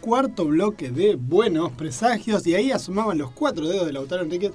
Cuarto 0.00 0.46
bloque 0.46 0.90
de 0.90 1.14
Buenos 1.14 1.70
Presagios. 1.72 2.44
Y 2.46 2.54
ahí 2.54 2.72
asomaban 2.72 3.18
los 3.18 3.30
cuatro 3.30 3.68
dedos 3.68 3.86
de 3.86 3.92
Lautaro 3.92 4.22
Enríquez 4.22 4.52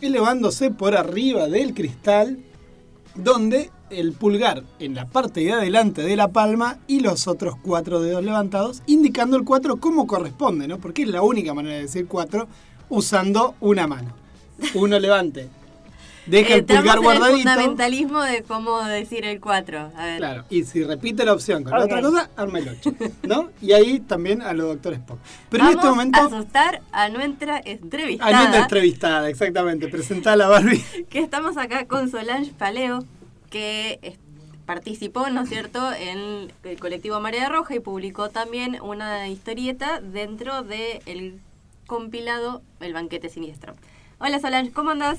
elevándose 0.00 0.70
por 0.70 0.96
arriba 0.96 1.46
del 1.48 1.74
cristal, 1.74 2.38
donde 3.14 3.70
el 3.90 4.12
pulgar 4.12 4.64
en 4.78 4.94
la 4.94 5.06
parte 5.06 5.40
de 5.40 5.52
adelante 5.52 6.02
de 6.02 6.16
la 6.16 6.28
palma 6.28 6.78
y 6.86 7.00
los 7.00 7.28
otros 7.28 7.56
cuatro 7.62 8.00
dedos 8.00 8.24
levantados, 8.24 8.82
indicando 8.86 9.36
el 9.36 9.44
cuatro 9.44 9.76
como 9.76 10.06
corresponde, 10.06 10.66
¿no? 10.66 10.78
Porque 10.78 11.02
es 11.02 11.08
la 11.08 11.22
única 11.22 11.52
manera 11.52 11.76
de 11.76 11.82
decir 11.82 12.06
cuatro 12.06 12.48
usando 12.88 13.54
una 13.60 13.86
mano. 13.86 14.14
Uno 14.74 14.98
levante 14.98 15.50
Deja 16.26 16.54
el 16.54 16.64
pulgar 16.64 17.00
guardadito. 17.00 17.36
el 17.36 17.42
fundamentalismo 17.42 18.22
de 18.22 18.42
cómo 18.42 18.82
decir 18.84 19.24
el 19.24 19.40
4. 19.40 19.92
Claro, 20.16 20.44
y 20.50 20.64
si 20.64 20.84
repite 20.84 21.24
la 21.24 21.32
opción 21.32 21.62
con 21.62 21.72
la 21.72 21.84
otra 21.84 22.00
cosa, 22.00 22.30
arma 22.36 22.58
el 22.58 22.68
8. 22.68 22.94
¿No? 23.22 23.50
Y 23.60 23.72
ahí 23.72 24.00
también 24.00 24.42
a 24.42 24.52
los 24.52 24.66
doctores 24.66 24.98
Spock. 25.00 25.18
Pero 25.50 25.64
en 25.64 25.70
este 25.70 25.86
momento. 25.86 26.20
A 26.20 26.24
asustar 26.24 26.82
a 26.92 27.08
nuestra 27.08 27.60
entrevistada. 27.64 28.30
A 28.30 28.40
nuestra 28.40 28.62
entrevistada, 28.62 29.28
exactamente. 29.28 29.88
Presentada 29.88 30.36
la 30.36 30.48
Barbie. 30.48 30.84
Que 31.08 31.20
estamos 31.20 31.56
acá 31.56 31.86
con 31.86 32.10
Solange 32.10 32.52
Paleo, 32.52 33.04
que 33.50 34.18
participó, 34.66 35.30
¿no 35.30 35.42
es 35.42 35.48
cierto?, 35.48 35.92
en 35.92 36.52
el 36.64 36.80
colectivo 36.80 37.20
Marea 37.20 37.48
Roja 37.48 37.76
y 37.76 37.80
publicó 37.80 38.30
también 38.30 38.78
una 38.82 39.28
historieta 39.28 40.00
dentro 40.00 40.62
del 40.62 41.40
compilado 41.86 42.62
El 42.80 42.92
Banquete 42.92 43.28
Siniestro. 43.28 43.74
Hola 44.18 44.40
Solange, 44.40 44.72
¿cómo 44.72 44.90
andás? 44.90 45.18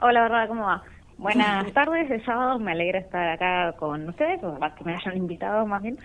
Hola, 0.00 0.22
verdad, 0.22 0.46
¿cómo 0.46 0.62
va? 0.62 0.84
Buenas 1.16 1.72
tardes, 1.74 2.08
el 2.08 2.24
sábado 2.24 2.60
me 2.60 2.70
alegra 2.70 3.00
estar 3.00 3.28
acá 3.30 3.72
con 3.72 4.08
ustedes, 4.08 4.40
o 4.44 4.56
que 4.56 4.84
me 4.84 4.94
hayan 4.94 5.16
invitado 5.16 5.66
más 5.66 5.82
bien. 5.82 5.98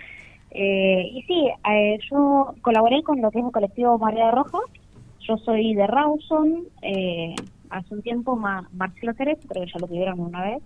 Eh, 0.49 1.11
y 1.11 1.21
sí, 1.23 1.47
eh, 1.69 1.99
yo 2.09 2.55
colaboré 2.63 3.03
con 3.03 3.21
lo 3.21 3.29
que 3.29 3.37
es 3.37 3.45
el 3.45 3.51
colectivo 3.51 3.99
María 3.99 4.31
Roja, 4.31 4.57
yo 5.19 5.37
soy 5.37 5.75
de 5.75 5.85
Rawson, 5.85 6.63
eh, 6.81 7.35
hace 7.69 7.93
un 7.93 8.01
tiempo 8.01 8.35
Marcelo 8.35 9.13
Jerez, 9.13 9.37
creo 9.47 9.63
que 9.63 9.71
ya 9.71 9.79
lo 9.79 9.87
tuvieron 9.87 10.19
una 10.19 10.41
vez, 10.41 10.63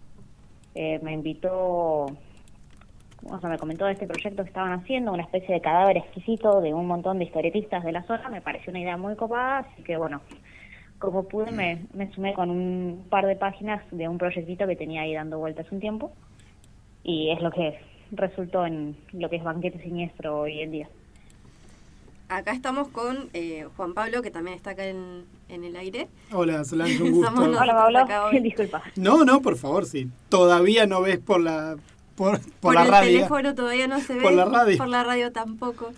me 1.03 1.11
invitó, 1.11 2.05
o 2.05 3.39
sea, 3.41 3.49
me 3.49 3.57
comentó 3.57 3.85
de 3.87 3.93
este 3.93 4.07
proyecto 4.07 4.43
que 4.43 4.49
estaban 4.49 4.71
haciendo, 4.71 5.11
una 5.11 5.23
especie 5.23 5.53
de 5.53 5.59
cadáver 5.59 5.97
exquisito 5.97 6.61
de 6.61 6.73
un 6.73 6.87
montón 6.87 7.19
de 7.19 7.25
historietistas 7.25 7.83
de 7.83 7.91
la 7.91 8.03
zona, 8.03 8.29
me 8.29 8.39
pareció 8.39 8.71
una 8.71 8.79
idea 8.79 8.95
muy 8.95 9.17
copada, 9.17 9.59
así 9.59 9.83
que 9.83 9.97
bueno, 9.97 10.21
como 10.99 11.27
pude 11.27 11.51
me, 11.51 11.85
me 11.93 12.11
sumé 12.13 12.33
con 12.33 12.49
un 12.49 13.05
par 13.09 13.25
de 13.25 13.35
páginas 13.35 13.83
de 13.91 14.07
un 14.07 14.17
proyectito 14.17 14.65
que 14.67 14.75
tenía 14.75 15.01
ahí 15.01 15.13
dando 15.13 15.37
vueltas 15.37 15.71
un 15.71 15.79
tiempo 15.79 16.11
y 17.03 17.31
es 17.31 17.41
lo 17.41 17.51
que 17.51 17.79
resultó 18.11 18.65
en 18.65 18.97
lo 19.13 19.29
que 19.29 19.37
es 19.37 19.43
banquete 19.43 19.81
siniestro 19.81 20.39
hoy 20.39 20.61
en 20.61 20.71
día. 20.71 20.89
Acá 22.29 22.51
estamos 22.51 22.89
con 22.89 23.29
eh, 23.33 23.65
Juan 23.77 23.93
Pablo, 23.93 24.21
que 24.21 24.31
también 24.31 24.57
está 24.57 24.71
acá 24.71 24.85
en, 24.85 25.23
en 25.47 25.63
el 25.63 25.77
aire. 25.77 26.09
Hola, 26.33 26.65
Solange, 26.65 27.01
un 27.01 27.11
gusto. 27.13 27.31
Hola, 27.41 28.05
Pablo. 28.05 28.31
Disculpa. 28.41 28.83
No, 28.97 29.23
no, 29.23 29.41
por 29.41 29.55
favor, 29.55 29.85
sí. 29.85 30.09
Todavía 30.27 30.87
no 30.87 31.01
ves 31.01 31.19
por 31.19 31.39
la 31.39 31.77
por, 32.15 32.41
por, 32.59 32.73
la 32.73 32.83
el 32.83 32.87
radio. 32.89 33.11
teléfono 33.11 33.55
todavía 33.55 33.87
no 33.87 33.99
se 34.01 34.15
ve. 34.15 34.21
Por 34.21 34.33
la 34.33 34.43
radio. 34.45 34.77
Por 34.77 34.89
la 34.89 35.03
radio 35.05 35.31
tampoco. 35.31 35.91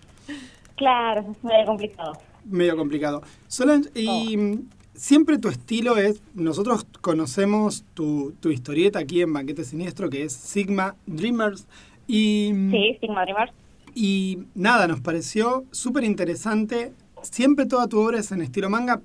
Claro, 0.76 1.22
es 1.32 1.44
medio 1.44 1.66
complicado. 1.66 2.14
Medio 2.46 2.78
complicado. 2.78 3.24
Solange, 3.48 3.90
y... 3.96 4.60
Siempre 5.00 5.38
tu 5.38 5.48
estilo 5.48 5.96
es, 5.96 6.22
nosotros 6.36 6.86
conocemos 7.00 7.86
tu, 7.94 8.34
tu 8.42 8.50
historieta 8.50 9.00
aquí 9.00 9.22
en 9.22 9.32
Banquete 9.32 9.64
Siniestro, 9.64 10.10
que 10.10 10.24
es 10.24 10.34
Sigma 10.34 10.96
Dreamers. 11.06 11.70
Y, 12.06 12.52
sí, 12.70 12.98
Sigma 13.00 13.22
Dreamers. 13.22 13.54
Y 13.96 14.40
nada, 14.56 14.90
nos 14.90 15.00
pareció 15.00 15.64
súper 15.72 16.04
interesante. 16.04 16.92
¿Siempre 17.22 17.66
toda 17.66 17.88
tu 17.88 17.98
obra 17.98 18.20
es 18.20 18.30
en 18.34 18.42
estilo 18.42 18.70
manga? 18.70 19.00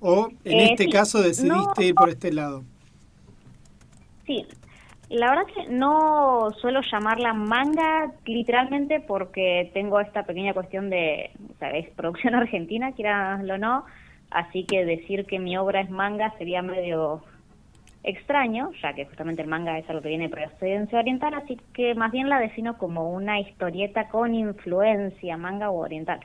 ¿O 0.00 0.28
en 0.44 0.58
eh, 0.60 0.68
este 0.70 0.88
caso 0.88 1.20
decidiste 1.20 1.84
ir 1.84 1.94
por 1.94 2.08
este 2.08 2.32
lado? 2.32 2.64
Sí, 4.26 4.46
la 5.10 5.28
verdad 5.28 5.44
que 5.54 5.68
no 5.68 6.52
suelo 6.58 6.80
llamarla 6.90 7.34
manga 7.34 8.14
literalmente 8.24 9.00
porque 9.00 9.70
tengo 9.74 10.00
esta 10.00 10.22
pequeña 10.22 10.54
cuestión 10.54 10.88
de, 10.88 11.32
¿sabes? 11.58 11.90
Producción 11.90 12.34
argentina, 12.34 12.92
quieras 12.92 13.42
o 13.46 13.58
no 13.58 13.84
así 14.30 14.64
que 14.64 14.84
decir 14.84 15.26
que 15.26 15.38
mi 15.38 15.56
obra 15.56 15.80
es 15.80 15.90
manga 15.90 16.34
sería 16.38 16.62
medio 16.62 17.22
extraño, 18.02 18.70
ya 18.82 18.94
que 18.94 19.04
justamente 19.04 19.42
el 19.42 19.48
manga 19.48 19.78
es 19.78 19.88
algo 19.90 20.02
que 20.02 20.08
viene 20.08 20.28
de 20.28 20.34
procedencia 20.34 20.98
oriental, 20.98 21.34
así 21.34 21.58
que 21.74 21.94
más 21.94 22.10
bien 22.12 22.28
la 22.28 22.40
defino 22.40 22.78
como 22.78 23.10
una 23.10 23.40
historieta 23.40 24.08
con 24.08 24.34
influencia 24.34 25.36
manga 25.36 25.70
o 25.70 25.78
oriental. 25.78 26.20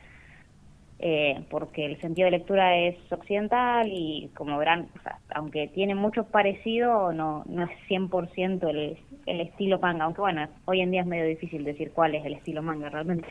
Eh, 0.98 1.44
porque 1.50 1.86
el 1.86 2.00
sentido 2.00 2.26
de 2.26 2.32
lectura 2.32 2.78
es 2.78 2.96
occidental 3.12 3.90
y 3.92 4.30
como 4.34 4.58
verán, 4.58 4.88
aunque 5.34 5.68
tiene 5.68 5.94
mucho 5.94 6.24
parecido, 6.24 7.12
no, 7.12 7.44
no 7.48 7.64
es 7.64 7.72
100% 7.90 8.70
el, 8.70 8.98
el 9.26 9.42
estilo 9.42 9.78
manga, 9.80 10.06
aunque 10.06 10.22
bueno, 10.22 10.48
hoy 10.64 10.80
en 10.80 10.92
día 10.92 11.02
es 11.02 11.08
medio 11.08 11.26
difícil 11.26 11.66
decir 11.66 11.92
cuál 11.92 12.16
es 12.16 12.26
el 12.26 12.34
estilo 12.34 12.64
manga 12.64 12.90
realmente. 12.90 13.28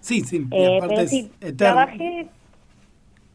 Sí, 0.00 0.20
sí, 0.20 0.46
eh, 0.52 0.78
pero 0.80 1.06
sí, 1.08 1.32
trabajé 1.56 2.28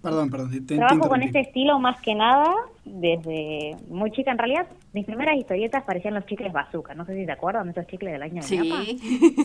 Perdón, 0.03 0.29
perdón. 0.29 0.65
Trabajo 0.67 1.07
con 1.07 1.23
este 1.23 1.39
estilo 1.39 1.79
más 1.79 2.01
que 2.01 2.13
nada 2.13 2.53
desde 2.83 3.77
muy 3.87 4.11
chica. 4.11 4.31
En 4.31 4.37
realidad, 4.37 4.67
mis 4.91 5.05
primeras 5.05 5.37
historietas 5.37 5.83
parecían 5.83 6.13
los 6.13 6.25
chicles 6.25 6.51
bazooka. 6.51 6.93
No 6.93 7.05
sé 7.05 7.15
si 7.15 7.25
te 7.25 7.31
acuerdan 7.31 7.67
de 7.67 7.71
esos 7.71 7.87
chicles 7.87 8.11
del 8.11 8.21
año 8.21 8.41
sí. 8.41 8.59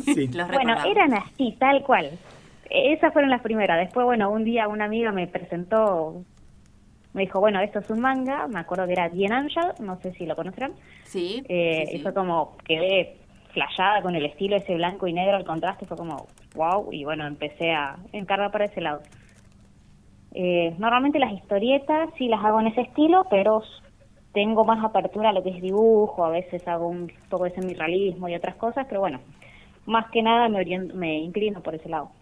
sí. 0.05 0.29
bueno, 0.53 0.75
eran 0.85 1.15
así, 1.15 1.57
tal 1.61 1.85
cual. 1.85 2.11
Esas 2.69 3.13
fueron 3.13 3.31
las 3.31 3.41
primeras. 3.41 3.79
Después, 3.79 4.05
bueno, 4.05 4.31
un 4.31 4.43
día 4.43 4.67
una 4.67 4.87
amiga 4.87 5.13
me 5.13 5.29
presentó, 5.29 6.25
me 7.13 7.23
dijo, 7.23 7.39
bueno, 7.39 7.61
esto 7.61 7.79
es 7.79 7.89
un 7.91 8.01
manga. 8.01 8.49
Me 8.49 8.59
acuerdo 8.59 8.85
que 8.87 8.95
era 8.95 9.09
Bien 9.09 9.33
Angel, 9.33 9.73
no 9.79 10.01
sé 10.01 10.13
si 10.15 10.27
lo 10.27 10.35
conocerán. 10.35 10.73
Sí. 11.05 11.41
Eh, 11.49 11.85
Y 11.93 12.01
fue 12.01 12.13
como, 12.13 12.57
quedé 12.65 13.17
flayada 13.53 14.03
con 14.03 14.17
el 14.17 14.27
estilo 14.27 14.57
ese 14.57 14.75
blanco 14.75 15.07
y 15.07 15.13
negro, 15.13 15.37
el 15.37 15.45
contraste, 15.45 15.87
fue 15.87 15.97
como, 15.97 16.27
wow. 16.57 16.93
Y 16.93 17.05
bueno, 17.05 17.29
empecé 17.29 17.71
a 17.71 17.97
encargar 18.13 18.51
para 18.51 18.65
ese 18.65 18.81
lado. 18.81 19.03
Eh, 20.41 20.76
normalmente 20.78 21.19
las 21.19 21.32
historietas 21.32 22.10
sí 22.16 22.28
las 22.28 22.44
hago 22.44 22.60
en 22.60 22.69
ese 22.69 22.82
estilo, 22.82 23.26
pero 23.28 23.60
tengo 24.32 24.65
más 24.65 24.84
apertura 24.84 25.31
a 25.31 25.32
lo 25.32 25.43
que 25.43 25.50
es 25.50 25.60
dibujo, 25.60 26.25
a 26.25 26.31
veces 26.31 26.66
hago 26.69 26.87
un 26.87 27.10
poco 27.28 27.43
de 27.43 27.50
semirrealismo 27.56 28.28
y 28.28 28.37
otras 28.37 28.54
cosas, 28.54 28.87
pero 28.88 29.00
bueno, 29.00 29.19
más 29.87 30.09
que 30.12 30.22
nada 30.22 30.48
me, 30.48 30.65
me 30.94 31.19
inclino 31.19 31.60
por 31.60 31.75
ese 31.75 31.88
lado. 31.88 32.12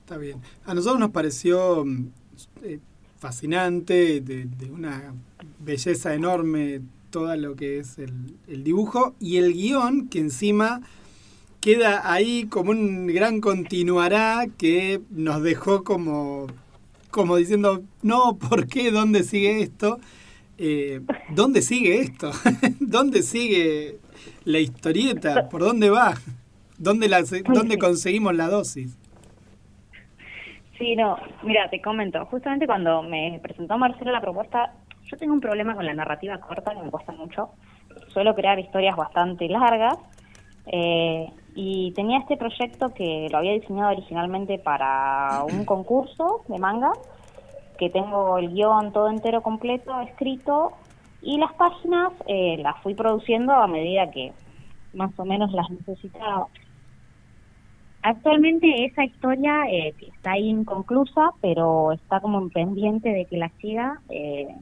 Está 0.00 0.18
bien. 0.18 0.42
A 0.66 0.74
nosotros 0.74 1.00
nos 1.00 1.12
pareció 1.12 1.86
mm, 1.86 2.08
eh, 2.62 2.80
fascinante, 3.16 4.20
de, 4.20 4.70
una 4.70 5.14
belleza 5.60 6.12
enorme 6.12 6.82
todo 7.08 7.34
lo 7.36 7.56
que 7.56 7.78
es 7.78 7.98
el, 7.98 8.36
el 8.48 8.64
dibujo 8.64 9.14
y 9.18 9.38
el 9.38 9.54
guion 9.54 10.10
que 10.10 10.18
encima 10.18 10.82
queda 11.62 12.12
ahí 12.12 12.44
como 12.50 12.72
un 12.72 13.06
gran 13.06 13.40
continuará 13.40 14.44
que 14.58 15.00
nos 15.08 15.42
dejó 15.42 15.84
como 15.84 16.48
como 17.14 17.36
diciendo, 17.36 17.82
no, 18.02 18.36
¿por 18.36 18.66
qué? 18.66 18.90
¿Dónde 18.90 19.22
sigue 19.22 19.62
esto? 19.62 19.98
Eh, 20.58 21.00
¿Dónde 21.30 21.62
sigue 21.62 22.00
esto? 22.00 22.32
¿Dónde 22.80 23.22
sigue 23.22 23.98
la 24.44 24.58
historieta? 24.58 25.48
¿Por 25.48 25.62
dónde 25.62 25.90
va? 25.90 26.14
¿Dónde, 26.76 27.08
la, 27.08 27.22
¿Dónde 27.22 27.78
conseguimos 27.78 28.34
la 28.34 28.48
dosis? 28.48 28.98
Sí, 30.76 30.96
no, 30.96 31.16
mira, 31.44 31.70
te 31.70 31.80
comento, 31.80 32.26
justamente 32.26 32.66
cuando 32.66 33.02
me 33.04 33.38
presentó 33.40 33.78
Marcelo 33.78 34.10
la 34.10 34.20
propuesta, 34.20 34.74
yo 35.04 35.16
tengo 35.16 35.34
un 35.34 35.40
problema 35.40 35.76
con 35.76 35.86
la 35.86 35.94
narrativa 35.94 36.40
corta 36.40 36.74
que 36.74 36.82
me 36.82 36.90
cuesta 36.90 37.12
mucho. 37.12 37.50
Suelo 38.08 38.34
crear 38.34 38.58
historias 38.58 38.96
bastante 38.96 39.48
largas 39.48 39.96
eh, 40.66 41.26
y 41.54 41.92
tenía 41.92 42.18
este 42.18 42.36
proyecto 42.36 42.92
que 42.94 43.28
lo 43.30 43.38
había 43.38 43.52
diseñado 43.52 43.92
originalmente 43.92 44.58
para 44.58 45.44
un 45.44 45.64
concurso 45.66 46.42
de 46.48 46.58
manga, 46.58 46.92
que 47.78 47.90
tengo 47.90 48.38
el 48.38 48.52
guion 48.52 48.92
todo 48.92 49.08
entero 49.08 49.42
completo, 49.42 50.00
escrito, 50.00 50.72
y 51.22 51.38
las 51.38 51.52
páginas 51.54 52.12
eh, 52.26 52.58
las 52.58 52.80
fui 52.82 52.94
produciendo 52.94 53.52
a 53.52 53.66
medida 53.66 54.10
que 54.10 54.32
más 54.92 55.10
o 55.18 55.24
menos 55.24 55.52
las 55.52 55.70
necesitaba. 55.70 56.48
Actualmente 58.02 58.84
esa 58.84 59.04
historia 59.04 59.62
eh, 59.70 59.94
está 59.98 60.32
ahí 60.32 60.50
inconclusa, 60.50 61.30
pero 61.40 61.92
está 61.92 62.20
como 62.20 62.38
en 62.38 62.50
pendiente 62.50 63.08
de 63.08 63.24
que 63.24 63.38
la 63.38 63.48
siga. 63.60 64.00
Eh, 64.10 64.54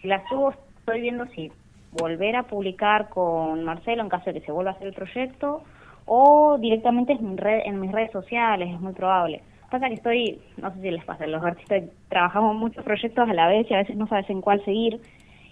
si 0.00 0.06
la 0.06 0.26
subo, 0.28 0.54
estoy 0.78 1.00
viendo 1.00 1.26
si 1.26 1.50
volver 1.92 2.36
a 2.36 2.44
publicar 2.44 3.08
con 3.08 3.64
Marcelo 3.64 4.02
en 4.02 4.08
caso 4.08 4.26
de 4.26 4.34
que 4.34 4.46
se 4.46 4.52
vuelva 4.52 4.72
a 4.72 4.74
hacer 4.74 4.88
el 4.88 4.94
proyecto 4.94 5.62
o 6.06 6.58
directamente 6.58 7.12
en, 7.12 7.36
en 7.46 7.80
mis 7.80 7.92
redes 7.92 8.10
sociales, 8.12 8.68
es 8.72 8.80
muy 8.80 8.92
probable. 8.92 9.42
Pasa 9.70 9.88
que 9.88 9.94
estoy, 9.94 10.40
no 10.56 10.72
sé 10.74 10.80
si 10.80 10.90
les 10.90 11.04
pasa, 11.04 11.26
los 11.26 11.44
artistas 11.44 11.84
trabajamos 12.08 12.56
muchos 12.56 12.84
proyectos 12.84 13.28
a 13.28 13.34
la 13.34 13.46
vez 13.46 13.70
y 13.70 13.74
a 13.74 13.78
veces 13.78 13.96
no 13.96 14.08
sabes 14.08 14.28
en 14.28 14.40
cuál 14.40 14.64
seguir. 14.64 15.00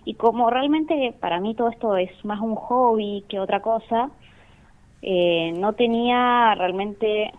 Y 0.04 0.14
como 0.14 0.50
realmente 0.50 1.14
para 1.20 1.38
mí 1.38 1.54
todo 1.54 1.68
esto 1.68 1.96
es 1.96 2.10
más 2.24 2.40
un 2.40 2.56
hobby 2.56 3.24
que 3.28 3.38
otra 3.38 3.60
cosa, 3.60 4.10
eh, 5.02 5.52
no 5.56 5.74
tenía 5.74 6.54
realmente 6.56 7.30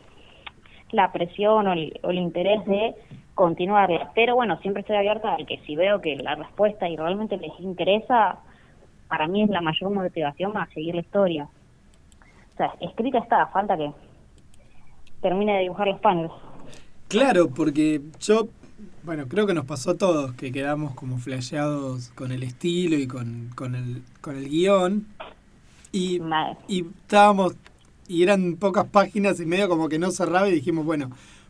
la 0.91 1.11
presión 1.11 1.67
o 1.67 1.73
el, 1.73 1.99
o 2.03 2.11
el 2.11 2.19
interés 2.19 2.65
de 2.65 2.95
continuarla. 3.35 4.11
Pero 4.15 4.35
bueno, 4.35 4.57
siempre 4.59 4.81
estoy 4.81 4.95
abierta 4.95 5.33
a 5.33 5.45
que 5.45 5.57
si 5.65 5.75
veo 5.75 5.99
que 5.99 6.15
la 6.15 6.35
respuesta 6.35 6.87
y 6.87 6.95
realmente 6.95 7.37
les 7.37 7.59
interesa, 7.59 8.39
para 9.09 9.27
mí 9.27 9.43
es 9.43 9.49
la 9.49 9.59
mayor 9.59 9.91
motivación 9.91 10.55
a 10.55 10.67
seguir 10.67 10.95
la 10.95 11.01
historia. 11.01 11.49
O 12.53 12.57
sea, 12.57 12.73
escrita 12.79 13.17
está, 13.17 13.47
falta 13.47 13.75
que 13.75 13.91
termine 15.21 15.53
de 15.55 15.61
dibujar 15.63 15.87
los 15.87 15.99
paneles. 15.99 16.31
Claro, 17.07 17.49
porque 17.49 18.01
yo, 18.19 18.47
bueno, 19.03 19.27
creo 19.27 19.47
que 19.47 19.55
nos 19.55 19.65
pasó 19.65 19.91
a 19.91 19.97
todos 19.97 20.33
que 20.33 20.51
quedamos 20.51 20.93
como 20.93 21.17
flasheados 21.17 22.09
con 22.09 22.31
el 22.31 22.43
estilo 22.43 22.97
y 22.97 23.07
con, 23.07 23.49
con, 23.55 23.75
el, 23.75 24.03
con 24.21 24.37
el 24.37 24.47
guion. 24.47 25.07
Y, 25.91 26.21
y 26.67 26.85
estábamos, 27.01 27.55
y 28.07 28.21
eran 28.21 28.57
pocas 28.57 28.85
páginas 28.85 29.39
y 29.39 29.45
medio 29.47 29.67
como 29.67 29.89
que 29.89 29.97
no 29.97 30.11
cerraba 30.11 30.47
y 30.47 30.51
dijimos, 30.51 30.85
bueno, 30.85 31.09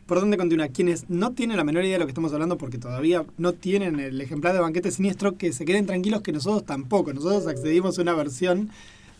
¿por 0.10 0.20
dónde 0.20 0.38
continúa? 0.38 0.70
Quienes 0.70 1.08
no 1.08 1.34
tienen 1.34 1.56
la 1.56 1.64
menor 1.64 1.84
idea 1.84 1.94
de 1.94 2.00
lo 2.00 2.06
que 2.08 2.10
estamos 2.10 2.34
hablando 2.34 2.58
porque 2.58 2.80
todavía 2.80 3.26
no 3.38 3.54
tienen 3.54 4.00
el 4.00 4.20
ejemplar 4.20 4.54
de 4.56 4.60
Banquete 4.60 4.90
Siniestro, 4.90 5.38
que 5.38 5.54
se 5.54 5.66
queden 5.66 5.86
tranquilos 5.86 6.24
que 6.24 6.32
nosotros 6.32 6.66
tampoco. 6.66 7.14
Nosotros 7.14 7.46
accedimos 7.46 8.00
a 8.00 8.02
una 8.02 8.16
versión 8.16 8.72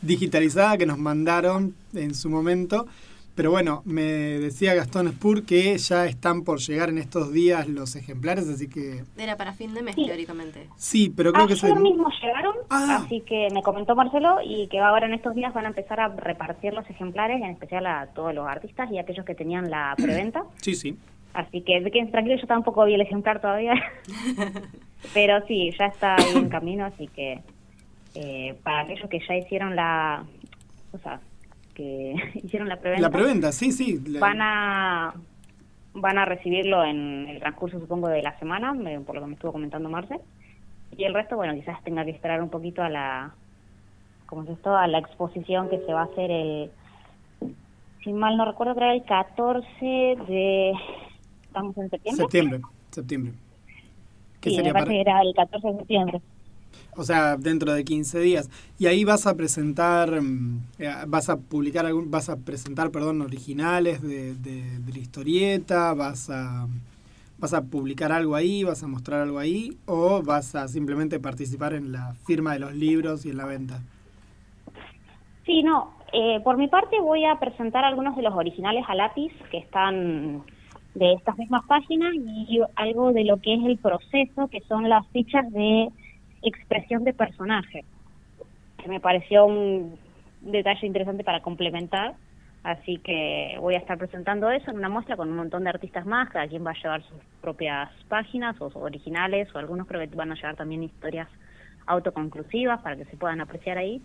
digitalizada 0.02 0.80
que 0.80 0.88
nos 0.88 0.98
mandaron 0.98 1.76
en 1.94 2.16
su 2.16 2.32
momento. 2.32 2.88
Pero 3.40 3.52
bueno, 3.52 3.84
me 3.86 4.02
decía 4.04 4.74
Gastón 4.76 5.08
Spur 5.14 5.46
que 5.46 5.78
ya 5.78 6.06
están 6.08 6.44
por 6.44 6.60
llegar 6.60 6.90
en 6.90 6.98
estos 6.98 7.32
días 7.32 7.70
los 7.70 7.96
ejemplares, 7.96 8.50
así 8.50 8.68
que 8.68 9.06
Era 9.18 9.38
para 9.38 9.54
fin 9.54 9.74
de 9.74 9.82
mes, 9.82 9.96
Sí. 9.96 10.08
teóricamente. 10.08 10.68
sí, 10.76 11.10
pero 11.16 11.32
creo 11.32 11.48
que 11.48 11.54
Ayer 11.54 11.74
se... 11.74 11.80
mismo 11.80 12.10
llegaron, 12.22 12.54
Ah. 12.70 13.02
así 13.06 13.22
que 13.22 13.48
me 13.54 13.64
comentó 13.64 13.96
Marcelo 13.96 14.40
y 14.44 14.68
que 14.68 14.80
ahora 14.80 15.06
en 15.06 15.14
estos 15.14 15.36
días 15.36 15.54
van 15.54 15.64
a 15.64 15.70
empezar 15.70 16.02
a 16.02 16.10
repartir 16.10 16.74
los 16.74 16.86
ejemplares, 16.90 17.38
en 17.38 17.52
especial 17.52 17.86
a 17.88 18.08
todos 18.08 18.36
los 18.36 18.46
artistas 18.46 18.92
y 18.92 18.98
aquellos 18.98 19.26
que 19.26 19.36
tenían 19.36 19.70
la 19.70 19.94
preventa. 19.98 20.44
Sí, 20.62 20.76
sí. 20.76 20.98
Así 21.34 21.62
que 21.62 21.82
queden 21.94 22.12
tranquilos, 22.12 22.42
yo 22.42 22.48
tampoco 22.48 22.84
vi 22.84 22.96
el 22.96 23.02
ejemplar 23.02 23.40
todavía. 23.40 23.74
Pero 25.14 25.48
sí, 25.48 25.72
ya 25.80 25.86
está 25.86 26.16
ahí 26.18 26.34
en 26.36 26.50
camino, 26.50 26.84
así 26.84 27.08
que 27.08 27.40
eh, 28.16 28.56
para 28.64 28.82
aquellos 28.82 29.10
que 29.10 29.22
ya 29.26 29.38
hicieron 29.38 29.78
la. 29.78 30.26
O 30.92 30.98
sea, 30.98 31.22
que 31.80 32.14
hicieron 32.44 32.68
la 32.68 32.78
preventa. 32.80 33.02
La 33.08 33.10
preventa, 33.10 33.52
sí, 33.54 33.72
sí. 33.72 34.00
la- 34.08 34.20
Van 34.20 34.42
a. 34.42 35.14
Van 35.94 36.18
a 36.20 36.26
recibirlo 36.26 36.84
en 36.84 37.28
el 37.28 37.40
transcurso, 37.40 37.80
supongo, 37.80 38.10
de 38.10 38.22
la 38.22 38.38
semana, 38.38 38.74
por 39.06 39.16
lo 39.16 39.22
que 39.22 39.28
me 39.28 39.34
estuvo 39.34 39.52
comentando 39.54 39.90
Marce. 39.90 40.20
Y 40.96 41.04
el 41.04 41.14
resto, 41.16 41.36
bueno, 41.36 41.54
quizás 41.56 41.84
tenga 41.84 42.06
que 42.06 42.12
esperar 42.12 42.42
un 42.44 42.50
poquito 42.50 42.84
a 42.84 42.90
la. 42.90 43.34
¿Cómo 44.28 44.44
es 44.44 44.50
esto? 44.50 44.76
A 44.78 44.86
la 44.88 45.00
exposición 45.00 45.68
que 45.70 45.80
se 45.80 45.92
va 45.94 46.02
a 46.02 46.06
hacer 46.06 46.30
el. 46.30 46.72
Si 48.04 48.14
mal 48.14 48.38
no 48.38 48.46
recuerdo, 48.46 48.76
creo 48.76 48.92
el 48.92 49.04
14 49.04 49.66
de. 50.28 50.74
¿Estamos 51.44 51.76
en 51.78 51.90
septiembre? 51.90 52.24
Septiembre, 52.24 52.62
septiembre. 52.92 53.34
¿Qué 54.40 54.50
Sí, 54.52 54.56
sería 54.58 54.70
me 54.70 54.74
para- 54.74 54.86
parece 54.86 55.04
que 55.04 55.10
era 55.10 55.22
el 55.22 55.34
14 55.36 55.68
de 55.68 55.78
septiembre. 55.80 56.22
O 56.96 57.04
sea, 57.04 57.38
dentro 57.38 57.74
de 57.74 57.84
15 57.86 58.20
días. 58.20 58.50
Y 58.78 58.88
ahí 58.88 59.04
vas 59.06 59.26
a 59.28 59.36
presentar, 59.36 60.22
mm, 60.22 60.60
eh, 60.80 60.94
vas 61.08 61.30
a 61.30 61.38
publicar, 61.40 61.86
algún, 61.86 62.12
vas 62.12 62.30
a 62.30 62.38
presentar, 62.38 62.92
perdón, 62.92 63.22
originales 63.22 64.02
de, 64.02 64.36
de- 64.36 64.80
de 64.80 64.94
la 64.94 65.00
historieta, 65.00 65.94
vas 65.94 66.30
a, 66.30 66.68
vas 67.40 67.54
a 67.54 67.64
publicar 67.66 68.12
algo 68.12 68.36
ahí, 68.36 68.64
vas 68.64 68.84
a 68.84 68.88
mostrar 68.88 69.22
algo 69.22 69.40
ahí, 69.40 69.78
o 69.86 70.22
vas 70.24 70.56
a 70.56 70.68
simplemente 70.68 71.20
participar 71.20 71.74
en 71.74 71.92
la 71.92 72.16
firma 72.26 72.54
de 72.54 72.60
los 72.60 72.74
libros 72.76 73.26
y 73.26 73.30
en 73.30 73.38
la 73.38 73.46
venta. 73.46 73.84
Sí, 75.46 75.64
no. 75.64 75.96
eh, 76.12 76.40
por 76.44 76.58
mi 76.58 76.68
parte 76.68 77.00
voy 77.00 77.26
a 77.26 77.40
presentar 77.40 77.84
algunos 77.86 78.16
de 78.16 78.24
los 78.24 78.34
originales 78.36 78.84
a 78.88 78.96
lápiz 78.96 79.32
que 79.52 79.58
están 79.60 80.44
de 80.94 81.14
estas 81.14 81.38
mismas 81.38 81.64
páginas 81.68 82.14
y 82.16 82.60
algo 82.76 83.14
de 83.14 83.24
lo 83.26 83.38
que 83.42 83.54
es 83.56 83.64
el 83.66 83.78
proceso, 83.80 84.48
que 84.50 84.62
son 84.62 84.90
las 84.90 85.08
fichas 85.10 85.52
de 85.52 85.90
expresión 86.42 87.04
de 87.04 87.14
personaje, 87.14 87.84
que 88.78 88.90
me 88.90 89.00
pareció 89.00 89.46
un 89.46 89.98
detalle 90.42 90.88
interesante 90.88 91.24
para 91.24 91.42
complementar. 91.42 92.16
Así 92.62 92.98
que 92.98 93.56
voy 93.60 93.76
a 93.76 93.78
estar 93.78 93.98
presentando 93.98 94.52
eso 94.52 94.70
en 94.70 94.78
una 94.78 94.90
muestra 94.90 95.16
con 95.16 95.30
un 95.30 95.38
montón 95.38 95.64
de 95.64 95.70
artistas 95.70 96.06
más, 96.06 96.30
cada 96.30 96.46
quien 96.48 96.66
va 96.66 96.72
a 96.72 96.82
llevar 96.82 97.02
sus 97.04 97.18
propias 97.42 97.90
páginas 98.10 98.60
o 98.60 98.70
originales, 98.80 99.48
o 99.56 99.60
algunos 99.60 99.88
creo 99.88 100.02
que 100.02 100.16
van 100.16 100.34
a 100.34 100.36
llevar 100.36 100.58
también 100.58 100.84
historias 100.84 101.30
autoconclusivas 101.86 102.82
para 102.82 102.98
que 102.98 103.06
se 103.06 103.16
puedan 103.16 103.40
apreciar 103.40 103.78
ahí 103.78 104.02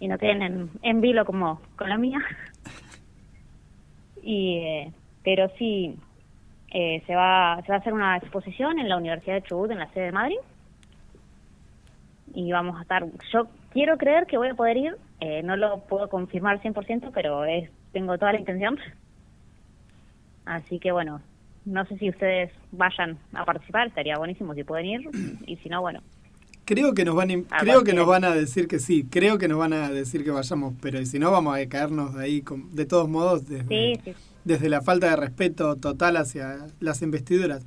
y 0.00 0.08
no 0.08 0.18
queden 0.18 0.42
en, 0.42 0.70
en 0.82 1.00
vilo 1.00 1.24
como 1.24 1.60
con 1.76 1.88
la 1.88 1.96
mía. 1.96 2.18
y 4.22 4.56
eh, 4.56 4.92
Pero 5.22 5.48
sí, 5.56 5.96
eh, 6.72 7.02
se, 7.06 7.14
va, 7.14 7.60
se 7.64 7.68
va 7.70 7.76
a 7.76 7.78
hacer 7.78 7.92
una 7.92 8.16
exposición 8.16 8.80
en 8.80 8.88
la 8.88 8.96
Universidad 8.96 9.36
de 9.36 9.42
Chubut, 9.42 9.70
en 9.70 9.78
la 9.78 9.92
sede 9.92 10.06
de 10.06 10.12
Madrid. 10.12 10.38
Y 12.34 12.50
vamos 12.52 12.78
a 12.78 12.82
estar, 12.82 13.04
yo 13.32 13.46
quiero 13.72 13.98
creer 13.98 14.26
que 14.26 14.38
voy 14.38 14.48
a 14.48 14.54
poder 14.54 14.76
ir, 14.76 14.96
eh, 15.20 15.42
no 15.42 15.56
lo 15.56 15.80
puedo 15.80 16.08
confirmar 16.08 16.60
100%, 16.62 17.10
pero 17.12 17.44
es, 17.44 17.70
tengo 17.92 18.16
toda 18.18 18.32
la 18.32 18.38
intención. 18.40 18.78
Así 20.44 20.78
que 20.78 20.92
bueno, 20.92 21.20
no 21.64 21.84
sé 21.86 21.96
si 21.98 22.08
ustedes 22.08 22.50
vayan 22.72 23.18
a 23.32 23.44
participar, 23.44 23.86
estaría 23.88 24.18
buenísimo 24.18 24.54
si 24.54 24.64
pueden 24.64 24.86
ir, 24.86 25.00
y 25.46 25.56
si 25.56 25.68
no, 25.68 25.80
bueno, 25.80 26.00
Creo 26.64 26.94
que 26.94 27.04
nos 27.04 27.16
van 27.16 27.30
a, 27.32 27.34
Ah, 27.50 27.58
creo 27.60 27.82
que 27.82 27.92
nos 27.92 28.06
van 28.06 28.24
a 28.24 28.30
decir 28.30 28.68
que 28.68 28.78
sí, 28.78 29.04
creo 29.10 29.36
que 29.36 29.48
nos 29.48 29.58
van 29.58 29.72
a 29.72 29.90
decir 29.90 30.22
que 30.24 30.30
vayamos, 30.30 30.74
pero 30.80 31.04
si 31.04 31.18
no 31.18 31.32
vamos 31.32 31.56
a 31.58 31.68
caernos 31.68 32.14
de 32.14 32.24
ahí 32.24 32.40
con- 32.42 32.70
de 32.74 32.86
todos 32.86 33.08
modos 33.08 33.48
desde, 33.48 33.66
sí, 33.96 34.00
sí. 34.04 34.12
desde 34.44 34.68
la 34.68 34.80
falta 34.80 35.10
de 35.10 35.16
respeto 35.16 35.74
total 35.76 36.16
hacia 36.16 36.68
las 36.78 37.02
investiduras. 37.02 37.66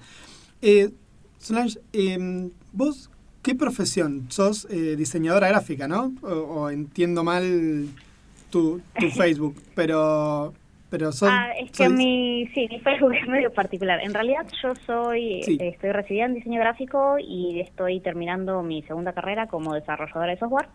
Eh, 0.62 0.91
Solange, 1.39 1.77
eh, 1.91 2.50
vos 2.72 3.12
qué 3.45 3.53
profesión? 3.55 4.25
Sos 4.29 4.67
eh, 4.71 4.95
diseñadora 4.97 5.47
gráfica, 5.47 5.87
¿no? 5.87 6.11
O, 6.23 6.27
o 6.29 6.69
entiendo 6.69 7.23
mal 7.23 7.87
tu, 8.49 8.81
tu 8.99 9.09
Facebook, 9.21 9.55
pero 9.75 10.53
pero 10.89 11.11
sos, 11.11 11.29
Ah, 11.31 11.51
es 11.59 11.71
que 11.71 11.85
sos- 11.85 11.93
mi, 11.93 12.47
sí, 12.53 12.67
mi 12.69 12.79
Facebook 12.79 13.13
es 13.13 13.27
medio 13.27 13.51
particular. 13.53 13.99
En 14.01 14.13
realidad 14.13 14.45
yo 14.63 14.73
soy, 14.85 15.41
Sí. 15.43 15.57
eh, 15.59 15.69
estoy 15.69 15.91
recibida 15.91 16.25
en 16.25 16.33
diseño 16.35 16.59
gráfico 16.59 17.17
y 17.19 17.59
estoy 17.59 17.99
terminando 17.99 18.63
mi 18.63 18.81
segunda 18.83 19.11
carrera 19.13 19.47
como 19.47 19.73
desarrolladora 19.73 20.31
de 20.31 20.37
software. 20.39 20.67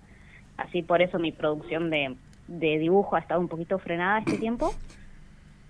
Así 0.59 0.83
por 0.83 1.01
eso 1.03 1.19
mi 1.19 1.33
producción 1.33 1.91
de, 1.91 2.17
de 2.49 2.79
dibujo 2.79 3.17
ha 3.17 3.21
estado 3.21 3.41
un 3.41 3.49
poquito 3.49 3.79
frenada 3.79 4.19
este 4.21 4.37
tiempo, 4.47 4.75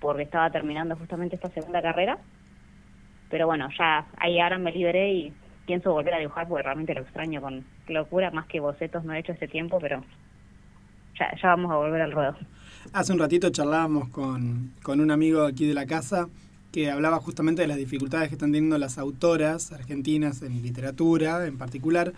porque 0.00 0.22
estaba 0.24 0.50
terminando 0.50 0.96
justamente 0.96 1.36
esta 1.36 1.48
segunda 1.50 1.80
carrera. 1.80 2.18
Pero 3.30 3.46
bueno, 3.46 3.68
ya 3.78 4.06
ahí 4.16 4.40
ahora 4.40 4.58
me 4.58 4.72
liberé 4.72 5.12
y 5.12 5.32
pienso 5.70 5.92
volver 5.92 6.14
a 6.14 6.18
dibujar 6.18 6.48
porque 6.48 6.64
realmente 6.64 6.92
lo 6.94 7.02
extraño 7.02 7.40
con 7.40 7.64
locura, 7.86 8.32
más 8.32 8.48
que 8.48 8.58
bocetos 8.58 9.04
no 9.04 9.14
he 9.14 9.20
hecho 9.20 9.30
este 9.30 9.46
tiempo, 9.46 9.78
pero 9.80 10.02
ya, 11.16 11.30
vamos 11.44 11.70
a 11.70 11.76
volver 11.76 12.02
al 12.02 12.10
ruedo. 12.10 12.34
Hace 12.92 13.12
un 13.12 13.20
ratito 13.20 13.50
charlábamos 13.50 14.08
con, 14.08 14.72
con 14.82 15.00
un 15.00 15.12
amigo 15.12 15.44
aquí 15.44 15.68
de 15.68 15.74
la 15.74 15.86
casa 15.86 16.28
que 16.72 16.90
hablaba 16.90 17.20
justamente 17.20 17.62
de 17.62 17.68
las 17.68 17.76
dificultades 17.76 18.30
que 18.30 18.34
están 18.34 18.50
teniendo 18.50 18.78
las 18.78 18.98
autoras 18.98 19.70
argentinas 19.70 20.42
en 20.42 20.60
literatura 20.60 21.46
en 21.46 21.56
particular, 21.56 22.14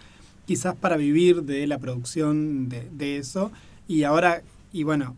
quizás 0.46 0.74
para 0.74 0.96
vivir 0.96 1.42
de 1.42 1.66
la 1.66 1.76
producción 1.76 2.70
de, 2.70 2.88
de 2.90 3.18
eso. 3.18 3.52
Y 3.86 4.04
ahora, 4.04 4.40
y 4.72 4.84
bueno, 4.84 5.14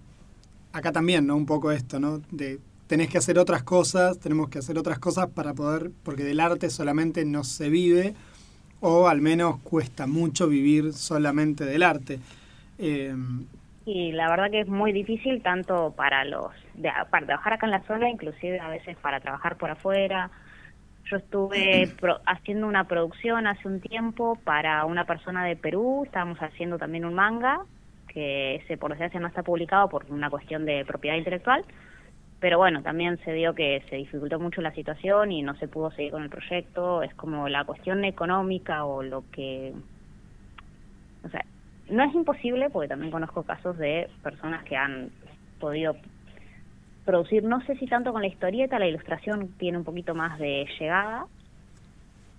acá 0.72 0.90
también, 0.90 1.24
¿no? 1.28 1.36
Un 1.36 1.46
poco 1.46 1.70
esto, 1.70 2.00
¿no? 2.00 2.20
De 2.32 2.58
tenés 2.86 3.08
que 3.10 3.18
hacer 3.18 3.38
otras 3.38 3.62
cosas, 3.62 4.18
tenemos 4.20 4.48
que 4.50 4.58
hacer 4.58 4.78
otras 4.78 4.98
cosas 4.98 5.28
para 5.30 5.54
poder, 5.54 5.92
porque 6.02 6.24
del 6.24 6.40
arte 6.40 6.70
solamente 6.70 7.24
no 7.24 7.44
se 7.44 7.68
vive, 7.70 8.14
o 8.80 9.08
al 9.08 9.20
menos 9.22 9.60
cuesta 9.62 10.06
mucho 10.06 10.48
vivir 10.48 10.92
solamente 10.94 11.64
del 11.64 11.82
arte. 11.84 12.20
Eh, 12.78 13.14
Y 13.86 14.12
la 14.12 14.30
verdad 14.30 14.50
que 14.50 14.60
es 14.60 14.68
muy 14.68 14.92
difícil 14.92 15.42
tanto 15.42 15.94
para 15.96 16.24
los 16.24 16.52
de, 16.74 16.90
para 17.10 17.26
trabajar 17.26 17.52
acá 17.54 17.66
en 17.66 17.72
la 17.72 17.82
zona, 17.86 18.08
inclusive 18.08 18.58
a 18.60 18.68
veces 18.70 18.96
para 18.98 19.20
trabajar 19.20 19.56
por 19.58 19.70
afuera. 19.70 20.30
Yo 21.10 21.18
estuve 21.18 21.88
pro- 22.00 22.20
haciendo 22.26 22.66
una 22.68 22.86
producción 22.88 23.46
hace 23.46 23.68
un 23.68 23.80
tiempo 23.80 24.42
para 24.44 24.84
una 24.86 25.06
persona 25.06 25.44
de 25.46 25.56
Perú, 25.56 26.04
estábamos 26.06 26.38
haciendo 26.40 26.78
también 26.78 27.04
un 27.04 27.14
manga 27.14 27.60
que 28.08 28.56
ese 28.56 28.78
por 28.78 28.90
desgracia 28.92 29.20
no 29.20 29.28
está 29.28 29.42
publicado 29.42 29.88
por 29.88 30.06
una 30.10 30.30
cuestión 30.30 30.64
de 30.66 30.84
propiedad 30.86 31.16
intelectual, 31.16 31.64
pero 32.44 32.58
bueno, 32.58 32.82
también 32.82 33.18
se 33.24 33.32
dio 33.32 33.54
que 33.54 33.82
se 33.88 33.96
dificultó 33.96 34.38
mucho 34.38 34.60
la 34.60 34.74
situación 34.74 35.32
y 35.32 35.40
no 35.40 35.56
se 35.56 35.66
pudo 35.66 35.90
seguir 35.92 36.12
con 36.12 36.24
el 36.24 36.28
proyecto, 36.28 37.02
es 37.02 37.14
como 37.14 37.48
la 37.48 37.64
cuestión 37.64 38.04
económica 38.04 38.84
o 38.84 39.02
lo 39.02 39.24
que 39.30 39.72
o 41.24 41.28
sea, 41.30 41.42
no 41.88 42.04
es 42.04 42.14
imposible, 42.14 42.68
porque 42.68 42.88
también 42.88 43.10
conozco 43.10 43.44
casos 43.44 43.78
de 43.78 44.10
personas 44.22 44.62
que 44.64 44.76
han 44.76 45.08
podido 45.58 45.96
producir, 47.06 47.44
no 47.44 47.62
sé 47.62 47.76
si 47.76 47.86
tanto 47.86 48.12
con 48.12 48.20
la 48.20 48.28
historieta, 48.28 48.78
la 48.78 48.88
ilustración 48.88 49.54
tiene 49.56 49.78
un 49.78 49.84
poquito 49.84 50.14
más 50.14 50.38
de 50.38 50.66
llegada, 50.78 51.24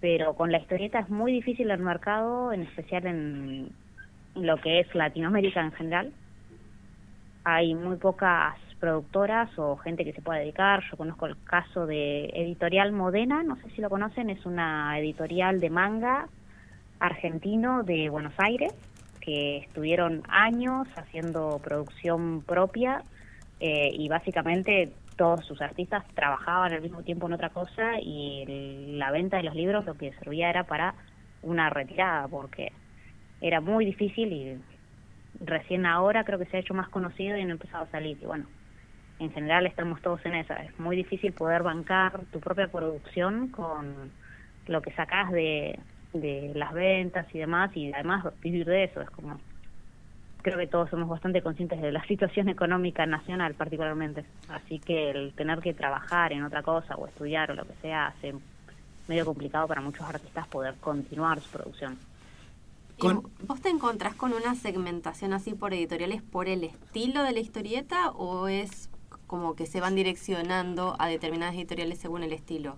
pero 0.02 0.36
con 0.36 0.52
la 0.52 0.60
historieta 0.60 1.00
es 1.00 1.10
muy 1.10 1.32
difícil 1.32 1.72
el 1.72 1.80
mercado, 1.80 2.54
en 2.54 2.62
especial 2.62 3.08
en 3.08 3.70
lo 4.36 4.58
que 4.58 4.82
es 4.82 4.94
Latinoamérica 4.94 5.62
en 5.62 5.72
general. 5.72 6.14
hay 7.44 7.74
muy 7.74 7.96
pocas 7.96 8.56
productoras 8.80 9.50
o 9.58 9.78
gente 9.78 10.04
que 10.04 10.14
se 10.14 10.22
pueda 10.22 10.40
dedicar. 10.40 10.84
Yo 10.90 10.98
conozco 10.98 11.26
el 11.26 11.42
caso 11.44 11.86
de 11.86 12.26
Editorial 12.34 12.92
Modena, 12.92 13.44
no 13.44 13.56
sé 13.58 13.70
si 13.72 13.82
lo 13.82 13.90
conocen, 13.90 14.30
es 14.30 14.46
una 14.46 14.98
editorial 15.00 15.60
de 15.60 15.70
manga 15.70 16.28
argentino 17.00 17.84
de 17.84 18.10
Buenos 18.10 18.34
Aires, 18.38 18.74
que 19.22 19.58
estuvieron 19.58 20.24
años 20.28 20.88
haciendo 20.96 21.60
producción 21.64 22.42
propia 22.42 23.04
eh, 23.60 23.90
y 23.94 24.08
básicamente 24.08 24.92
todos 25.16 25.46
sus 25.46 25.62
artistas 25.62 26.04
trabajaban 26.14 26.74
al 26.74 26.82
mismo 26.82 27.02
tiempo 27.02 27.28
en 27.28 27.34
otra 27.34 27.50
cosa 27.50 28.00
y 28.02 28.96
la 28.98 29.12
venta 29.12 29.38
de 29.38 29.44
los 29.44 29.56
libros 29.56 29.86
lo 29.86 29.96
que 29.96 30.14
servía 30.14 30.50
era 30.50 30.66
para 30.66 30.94
una 31.42 31.70
retirada 31.70 32.28
porque 32.28 32.72
era 33.42 33.62
muy 33.62 33.86
difícil 33.86 34.34
y 34.34 34.58
recién 35.40 35.86
ahora 35.86 36.24
creo 36.24 36.40
que 36.40 36.46
se 36.46 36.58
ha 36.58 36.60
hecho 36.60 36.74
más 36.74 36.90
conocido 36.90 37.38
y 37.38 37.42
han 37.42 37.50
empezado 37.50 37.86
a 37.86 37.92
salir 37.92 38.18
y 38.22 38.26
bueno 38.26 38.46
en 39.20 39.32
general 39.32 39.66
estamos 39.66 40.02
todos 40.02 40.26
en 40.26 40.36
esa 40.36 40.56
es 40.56 40.78
muy 40.80 40.96
difícil 40.96 41.32
poder 41.34 41.64
bancar 41.64 42.22
tu 42.32 42.40
propia 42.40 42.68
producción 42.68 43.48
con 43.48 44.12
lo 44.68 44.82
que 44.82 44.92
sacas 44.92 45.32
de, 45.32 45.80
de 46.14 46.52
las 46.56 46.74
ventas 46.74 47.28
y 47.34 47.40
demás 47.40 47.76
y 47.76 47.94
además 47.94 48.26
vivir 48.42 48.66
de 48.66 48.86
eso 48.86 49.02
es 49.02 49.10
como 49.10 49.40
creo 50.46 50.60
que 50.60 50.68
todos 50.68 50.92
somos 50.92 51.10
bastante 51.10 51.42
conscientes 51.42 51.82
de 51.82 51.92
la 51.92 52.04
situación 52.08 52.50
económica 52.50 53.06
nacional 53.08 53.56
particularmente. 53.56 54.26
Así 54.48 54.78
que 54.78 55.10
el 55.10 55.34
tener 55.34 55.60
que 55.60 55.74
trabajar 55.74 56.34
en 56.34 56.44
otra 56.44 56.62
cosa 56.62 56.96
o 56.96 57.08
estudiar 57.08 57.50
o 57.50 57.56
lo 57.56 57.66
que 57.66 57.74
sea 57.82 58.08
hace 58.08 58.36
medio 59.08 59.26
complicado 59.26 59.68
para 59.68 59.82
muchos 59.82 60.08
artistas 60.08 60.48
poder 60.48 60.76
continuar 60.76 61.42
su 61.42 61.50
producción. 61.50 61.98
¿Vos 63.48 63.62
te 63.62 63.70
encontrás 63.70 64.14
con 64.14 64.34
una 64.34 64.56
segmentación 64.56 65.34
así 65.34 65.54
por 65.54 65.74
editoriales 65.74 66.22
por 66.22 66.48
el 66.48 66.64
estilo 66.64 67.24
de 67.24 67.34
la 67.34 67.40
historieta 67.40 68.12
o 68.12 68.48
es 68.48 68.90
como 69.28 69.56
que 69.56 69.66
se 69.66 69.80
van 69.82 69.96
direccionando 69.96 70.96
a 71.00 71.08
determinadas 71.08 71.56
editoriales 71.56 72.00
según 72.00 72.24
el 72.24 72.34
estilo? 72.34 72.78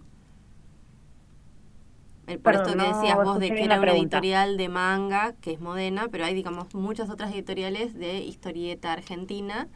El, 2.28 2.40
por 2.40 2.56
esto 2.56 2.74
que 2.74 2.84
decías 2.84 3.16
vos 3.16 3.40
de 3.40 3.50
que 3.54 3.64
era 3.64 3.80
una 3.80 3.94
editorial 3.94 4.58
de 4.58 4.68
manga, 4.68 5.34
que 5.40 5.54
es 5.54 5.62
Modena, 5.62 6.10
pero 6.12 6.26
hay, 6.26 6.34
digamos, 6.34 6.74
muchas 6.76 7.10
otras 7.10 7.32
editoriales 7.34 7.94
de 7.94 8.20
historieta 8.20 8.92
argentina 8.92 9.70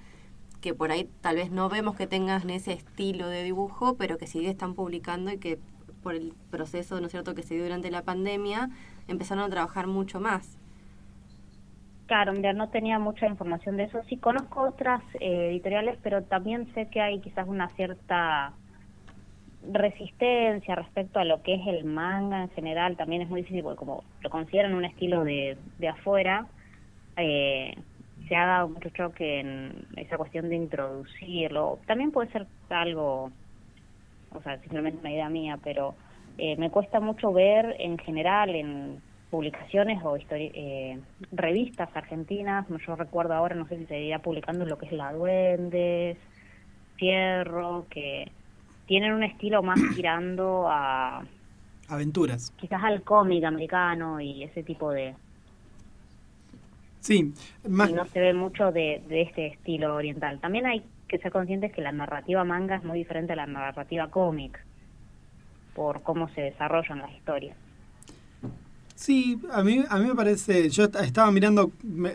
que 0.60 0.74
por 0.74 0.92
ahí 0.92 1.10
tal 1.22 1.38
vez 1.38 1.50
no 1.52 1.70
vemos 1.70 1.96
que 1.96 2.08
tengan 2.08 2.50
ese 2.50 2.74
estilo 2.74 3.28
de 3.28 3.44
dibujo, 3.44 3.96
pero 3.96 4.18
que 4.18 4.28
sí 4.28 4.46
están 4.46 4.76
publicando 4.76 5.32
y 5.32 5.38
que 5.38 5.60
por 6.04 6.16
el 6.16 6.34
proceso, 6.50 7.00
¿no 7.00 7.08
es 7.08 7.12
cierto?, 7.12 7.36
que 7.36 7.44
se 7.44 7.56
dio 7.56 7.64
durante 7.64 7.92
la 7.92 8.04
pandemia, 8.04 8.70
empezaron 9.08 9.44
a 9.44 9.50
trabajar 9.50 9.88
mucho 9.88 10.20
más. 10.20 10.58
Claro, 12.12 12.34
no 12.34 12.68
tenía 12.68 13.00
mucha 13.00 13.26
información 13.26 13.78
de 13.78 13.84
eso. 13.84 14.04
Sí 14.10 14.18
conozco 14.18 14.64
otras 14.64 15.02
eh, 15.22 15.48
editoriales, 15.52 15.98
pero 16.04 16.22
también 16.24 16.68
sé 16.74 16.90
que 16.90 17.00
hay 17.00 17.22
quizás 17.22 17.48
una 17.48 17.70
cierta 17.70 18.52
resistencia 19.72 20.76
respecto 20.76 21.20
a 21.20 21.24
lo 21.24 21.42
que 21.42 21.54
es 21.54 21.66
el 21.68 21.86
manga 21.86 22.42
en 22.42 22.50
general 22.50 22.98
también 22.98 23.22
es 23.22 23.30
muy 23.30 23.44
difícil 23.44 23.64
porque 23.64 23.78
como 23.78 24.04
lo 24.20 24.30
consideran 24.30 24.74
un 24.74 24.84
estilo 24.84 25.24
de, 25.24 25.56
de 25.78 25.88
afuera 25.88 26.48
eh, 27.16 27.76
se 28.28 28.36
ha 28.36 28.46
dado 28.46 28.70
mucho 28.70 28.90
choque 28.90 29.40
en 29.40 29.86
esa 29.96 30.18
cuestión 30.18 30.50
de 30.50 30.56
introducirlo 30.56 31.80
también 31.86 32.12
puede 32.12 32.32
ser 32.32 32.48
algo 32.70 33.32
o 34.34 34.42
sea 34.42 34.60
simplemente 34.62 35.00
una 35.00 35.12
idea 35.12 35.30
mía 35.30 35.60
pero 35.64 35.94
eh, 36.40 36.58
me 36.58 36.72
cuesta 36.72 37.00
mucho 37.00 37.32
ver 37.32 37.76
en 37.80 38.00
general 38.00 38.50
en 38.56 39.00
publicaciones 39.32 40.04
o 40.04 40.18
eh, 40.18 41.00
revistas 41.32 41.90
argentinas 41.96 42.68
yo 42.86 42.96
recuerdo 42.96 43.34
ahora 43.34 43.56
no 43.56 43.66
sé 43.68 43.78
si 43.78 43.86
seguiría 43.86 44.20
publicando 44.20 44.66
lo 44.66 44.78
que 44.78 44.88
es 44.88 44.92
La 44.92 45.14
Duendes 45.14 46.18
Fierro 46.98 47.88
que 47.90 48.30
tienen 48.86 49.14
un 49.14 49.24
estilo 49.24 49.64
más 49.64 49.80
tirando 49.96 50.68
a... 50.70 51.26
Aventuras. 51.88 52.52
Quizás 52.58 52.84
al 52.84 53.04
cómic 53.04 53.44
americano 53.46 54.20
y 54.20 54.44
ese 54.44 54.64
tipo 54.64 54.92
de... 54.92 55.16
Sí, 57.00 57.34
más... 57.68 57.90
Y 57.90 57.94
no 57.94 58.06
se 58.06 58.20
ve 58.20 58.34
mucho 58.34 58.72
de, 58.72 59.02
de 59.08 59.22
este 59.22 59.48
estilo 59.48 59.96
oriental. 59.96 60.40
También 60.42 60.66
hay 60.66 60.84
que 61.08 61.20
ser 61.20 61.32
conscientes 61.32 61.72
que 61.72 61.82
la 61.82 61.94
narrativa 61.94 62.44
manga 62.44 62.76
es 62.76 62.84
muy 62.84 62.98
diferente 62.98 63.34
a 63.34 63.38
la 63.38 63.48
narrativa 63.48 64.10
cómic 64.10 64.62
por 65.74 66.04
cómo 66.04 66.28
se 66.30 66.42
desarrollan 66.42 67.00
las 67.00 67.12
historias. 67.14 67.56
Sí, 69.02 69.42
a 69.52 69.64
mí, 69.64 69.84
a 69.90 69.98
mí 69.98 70.06
me 70.06 70.14
parece, 70.14 70.70
yo 70.70 70.84
estaba 70.84 71.32
mirando, 71.32 71.72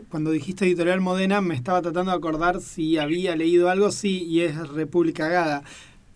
cuando 0.09 0.31
dijiste 0.31 0.67
editorial 0.67 1.01
Modena, 1.01 1.41
me 1.41 1.57
estaba 1.57 1.83
tratando 1.83 2.13
de 2.13 2.17
acordar 2.17 2.61
si 2.61 2.97
había 2.97 3.35
leído 3.35 3.69
algo, 3.71 3.91
sí, 3.91 4.23
y 4.23 4.43
es 4.43 4.69
República 4.69 5.27
Gada. 5.27 5.65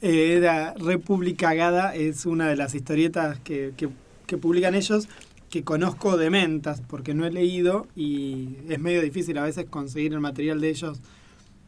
Eh, 0.00 0.34
era 0.36 0.74
República 0.74 1.54
Gada, 1.54 1.96
es 1.96 2.24
una 2.24 2.48
de 2.48 2.54
las 2.54 2.76
historietas 2.76 3.40
que, 3.40 3.72
que, 3.76 4.38
publican 4.38 4.76
ellos 4.76 5.08
que 5.48 5.64
conozco 5.64 6.16
de 6.16 6.30
mentas 6.30 6.80
porque 6.82 7.14
no 7.14 7.26
he 7.26 7.32
leído 7.32 7.88
y 7.96 8.58
es 8.68 8.78
medio 8.78 9.02
difícil 9.02 9.38
a 9.38 9.42
veces 9.42 9.66
conseguir 9.68 10.12
el 10.12 10.20
material 10.20 10.60
de 10.60 10.68
ellos 10.68 11.00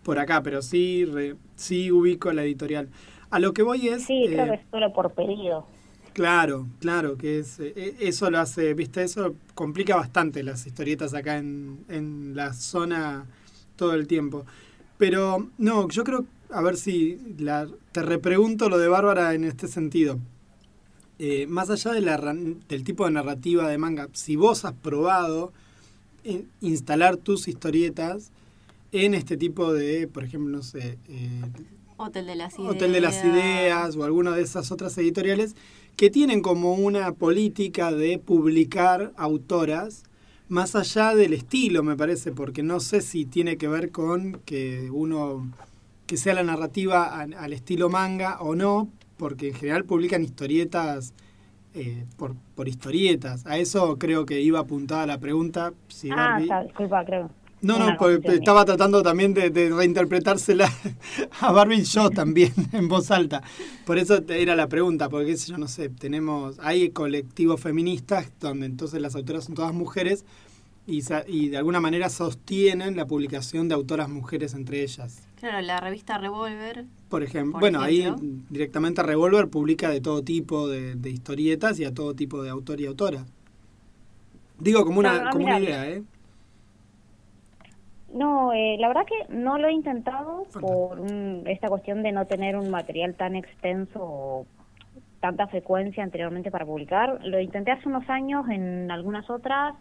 por 0.04 0.20
acá, 0.20 0.44
pero 0.44 0.62
sí, 0.62 1.08
sí 1.56 1.90
ubico 1.90 2.32
la 2.32 2.44
editorial. 2.44 2.88
A 3.30 3.40
lo 3.40 3.52
que 3.52 3.64
voy 3.64 3.88
es... 3.88 4.04
Sí, 4.04 4.26
creo 4.28 4.44
eh, 4.44 4.48
que 4.50 4.54
es 4.54 4.70
solo 4.70 4.92
por 4.92 5.10
pedido. 5.10 5.66
Claro, 6.12 6.66
claro, 6.80 7.16
que 7.16 7.38
es 7.38 7.58
eh, 7.60 7.96
eso 8.00 8.30
lo 8.30 8.38
hace, 8.38 8.74
viste, 8.74 9.02
eso 9.02 9.34
complica 9.54 9.96
bastante 9.96 10.42
las 10.42 10.66
historietas 10.66 11.14
acá 11.14 11.38
en, 11.38 11.84
en 11.88 12.36
la 12.36 12.52
zona 12.52 13.26
todo 13.76 13.94
el 13.94 14.06
tiempo. 14.06 14.44
Pero 14.98 15.48
no, 15.58 15.88
yo 15.88 16.04
creo 16.04 16.26
a 16.52 16.60
ver 16.60 16.76
si 16.76 17.18
la, 17.38 17.66
te 17.92 18.02
repregunto 18.02 18.68
lo 18.68 18.78
de 18.78 18.88
Bárbara 18.88 19.34
en 19.34 19.44
este 19.44 19.68
sentido. 19.68 20.18
Eh, 21.18 21.46
más 21.46 21.70
allá 21.70 21.92
de 21.92 22.00
la, 22.00 22.16
del 22.16 22.84
tipo 22.84 23.04
de 23.04 23.12
narrativa 23.12 23.68
de 23.68 23.78
manga, 23.78 24.08
si 24.12 24.36
vos 24.36 24.64
has 24.64 24.74
probado 24.74 25.52
eh, 26.24 26.44
instalar 26.60 27.16
tus 27.16 27.48
historietas 27.48 28.30
en 28.92 29.14
este 29.14 29.36
tipo 29.36 29.72
de, 29.72 30.08
por 30.08 30.24
ejemplo, 30.24 30.56
no 30.56 30.62
sé, 30.62 30.98
eh, 31.08 31.42
Hotel 31.96 32.26
de 32.26 32.34
las 32.34 32.58
Ideas. 32.58 32.74
Hotel 32.74 32.92
de 32.92 33.00
las 33.00 33.24
Ideas 33.24 33.96
o 33.96 34.04
alguna 34.04 34.32
de 34.32 34.42
esas 34.42 34.72
otras 34.72 34.96
editoriales 34.98 35.54
que 35.96 36.10
tienen 36.10 36.42
como 36.42 36.74
una 36.74 37.12
política 37.12 37.92
de 37.92 38.18
publicar 38.18 39.12
autoras 39.16 40.04
más 40.48 40.76
allá 40.76 41.14
del 41.14 41.32
estilo, 41.32 41.82
me 41.82 41.96
parece, 41.96 42.32
porque 42.32 42.62
no 42.62 42.80
sé 42.80 43.00
si 43.00 43.24
tiene 43.24 43.56
que 43.56 43.68
ver 43.68 43.90
con 43.90 44.40
que 44.44 44.90
uno 44.90 45.50
que 46.06 46.18
sea 46.18 46.34
la 46.34 46.42
narrativa 46.42 47.20
al, 47.20 47.52
estilo 47.54 47.88
manga 47.88 48.38
o 48.40 48.54
no, 48.54 48.90
porque 49.16 49.48
en 49.48 49.54
general 49.54 49.84
publican 49.84 50.22
historietas 50.22 51.14
eh, 51.72 52.04
por, 52.18 52.34
por 52.54 52.68
historietas. 52.68 53.46
A 53.46 53.56
eso 53.56 53.98
creo 53.98 54.26
que 54.26 54.42
iba 54.42 54.58
apuntada 54.58 55.06
la 55.06 55.18
pregunta. 55.18 55.72
Si 55.88 56.10
ah, 56.12 56.38
disculpa, 56.64 57.02
creo. 57.06 57.30
No, 57.62 57.78
no, 57.78 57.96
porque 57.96 58.34
estaba 58.34 58.64
tratando 58.64 59.02
también 59.02 59.32
de, 59.34 59.70
reinterpretársela 59.70 60.70
a 61.40 61.52
Barbie 61.52 61.78
y 61.78 61.84
yo 61.84 62.10
también 62.10 62.52
en 62.72 62.88
voz 62.88 63.10
alta. 63.10 63.42
Por 63.86 63.98
eso 63.98 64.22
era 64.28 64.56
la 64.56 64.68
pregunta, 64.68 65.08
porque 65.08 65.36
yo 65.36 65.56
no 65.58 65.68
sé, 65.68 65.88
tenemos, 65.88 66.58
hay 66.60 66.90
colectivos 66.90 67.60
feministas 67.60 68.32
donde 68.40 68.66
entonces 68.66 69.00
las 69.00 69.14
autoras 69.14 69.44
son 69.44 69.54
todas 69.54 69.72
mujeres 69.72 70.24
y, 70.86 71.02
y 71.28 71.48
de 71.50 71.56
alguna 71.56 71.80
manera 71.80 72.08
sostienen 72.08 72.96
la 72.96 73.06
publicación 73.06 73.68
de 73.68 73.74
autoras 73.74 74.08
mujeres 74.08 74.54
entre 74.54 74.82
ellas. 74.82 75.22
Claro, 75.36 75.60
la 75.60 75.80
revista 75.80 76.18
Revolver. 76.18 76.84
Por 77.08 77.22
ejemplo, 77.22 77.60
bueno, 77.60 77.80
ahí 77.80 78.12
directamente 78.48 79.02
Revolver 79.02 79.48
publica 79.48 79.90
de 79.90 80.00
todo 80.00 80.22
tipo 80.22 80.68
de, 80.68 80.96
historietas 81.10 81.78
y 81.78 81.84
a 81.84 81.92
todo 81.92 82.14
tipo 82.14 82.42
de 82.42 82.50
autor 82.50 82.80
y 82.80 82.86
autora. 82.86 83.24
Digo 84.58 84.84
como 84.84 85.00
una, 85.00 85.30
como 85.30 85.46
una 85.46 85.58
idea, 85.58 85.90
¿eh? 85.90 86.04
No, 88.12 88.52
eh, 88.52 88.76
la 88.78 88.88
verdad 88.88 89.06
que 89.06 89.32
no 89.32 89.56
lo 89.58 89.68
he 89.68 89.72
intentado 89.72 90.44
por 90.60 91.00
esta 91.46 91.68
cuestión 91.68 92.02
de 92.02 92.12
no 92.12 92.26
tener 92.26 92.56
un 92.56 92.70
material 92.70 93.14
tan 93.14 93.36
extenso 93.36 93.98
o 94.02 94.46
tanta 95.20 95.46
frecuencia 95.46 96.02
anteriormente 96.02 96.50
para 96.50 96.66
publicar. 96.66 97.24
Lo 97.24 97.40
intenté 97.40 97.70
hace 97.70 97.88
unos 97.88 98.08
años 98.10 98.46
en 98.50 98.90
algunas 98.90 99.30
otras, 99.30 99.74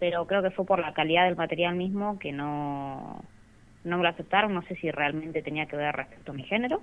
pero 0.00 0.26
creo 0.26 0.42
que 0.42 0.50
fue 0.50 0.64
por 0.64 0.80
la 0.80 0.92
calidad 0.92 1.26
del 1.26 1.36
material 1.36 1.76
mismo 1.76 2.18
que 2.18 2.32
no 2.32 3.22
no 3.84 3.96
me 3.96 4.02
lo 4.02 4.08
aceptaron, 4.08 4.52
no 4.52 4.62
sé 4.62 4.74
si 4.76 4.90
realmente 4.90 5.40
tenía 5.42 5.66
que 5.66 5.76
ver 5.76 5.94
respecto 5.94 6.32
a 6.32 6.34
mi 6.34 6.42
género, 6.42 6.82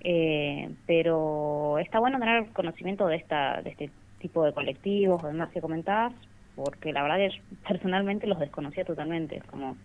eh, 0.00 0.70
pero 0.86 1.78
está 1.78 1.98
bueno 1.98 2.18
tener 2.18 2.48
conocimiento 2.52 3.06
de 3.06 3.16
esta 3.16 3.62
de 3.62 3.70
este 3.70 3.90
tipo 4.18 4.44
de 4.44 4.52
colectivos 4.52 5.22
o 5.24 5.26
demás 5.26 5.50
que 5.50 5.60
comentabas, 5.60 6.12
porque 6.56 6.92
la 6.92 7.02
verdad 7.02 7.20
es 7.20 7.34
personalmente 7.68 8.26
los 8.26 8.40
desconocía 8.40 8.84
totalmente, 8.84 9.42
como 9.50 9.76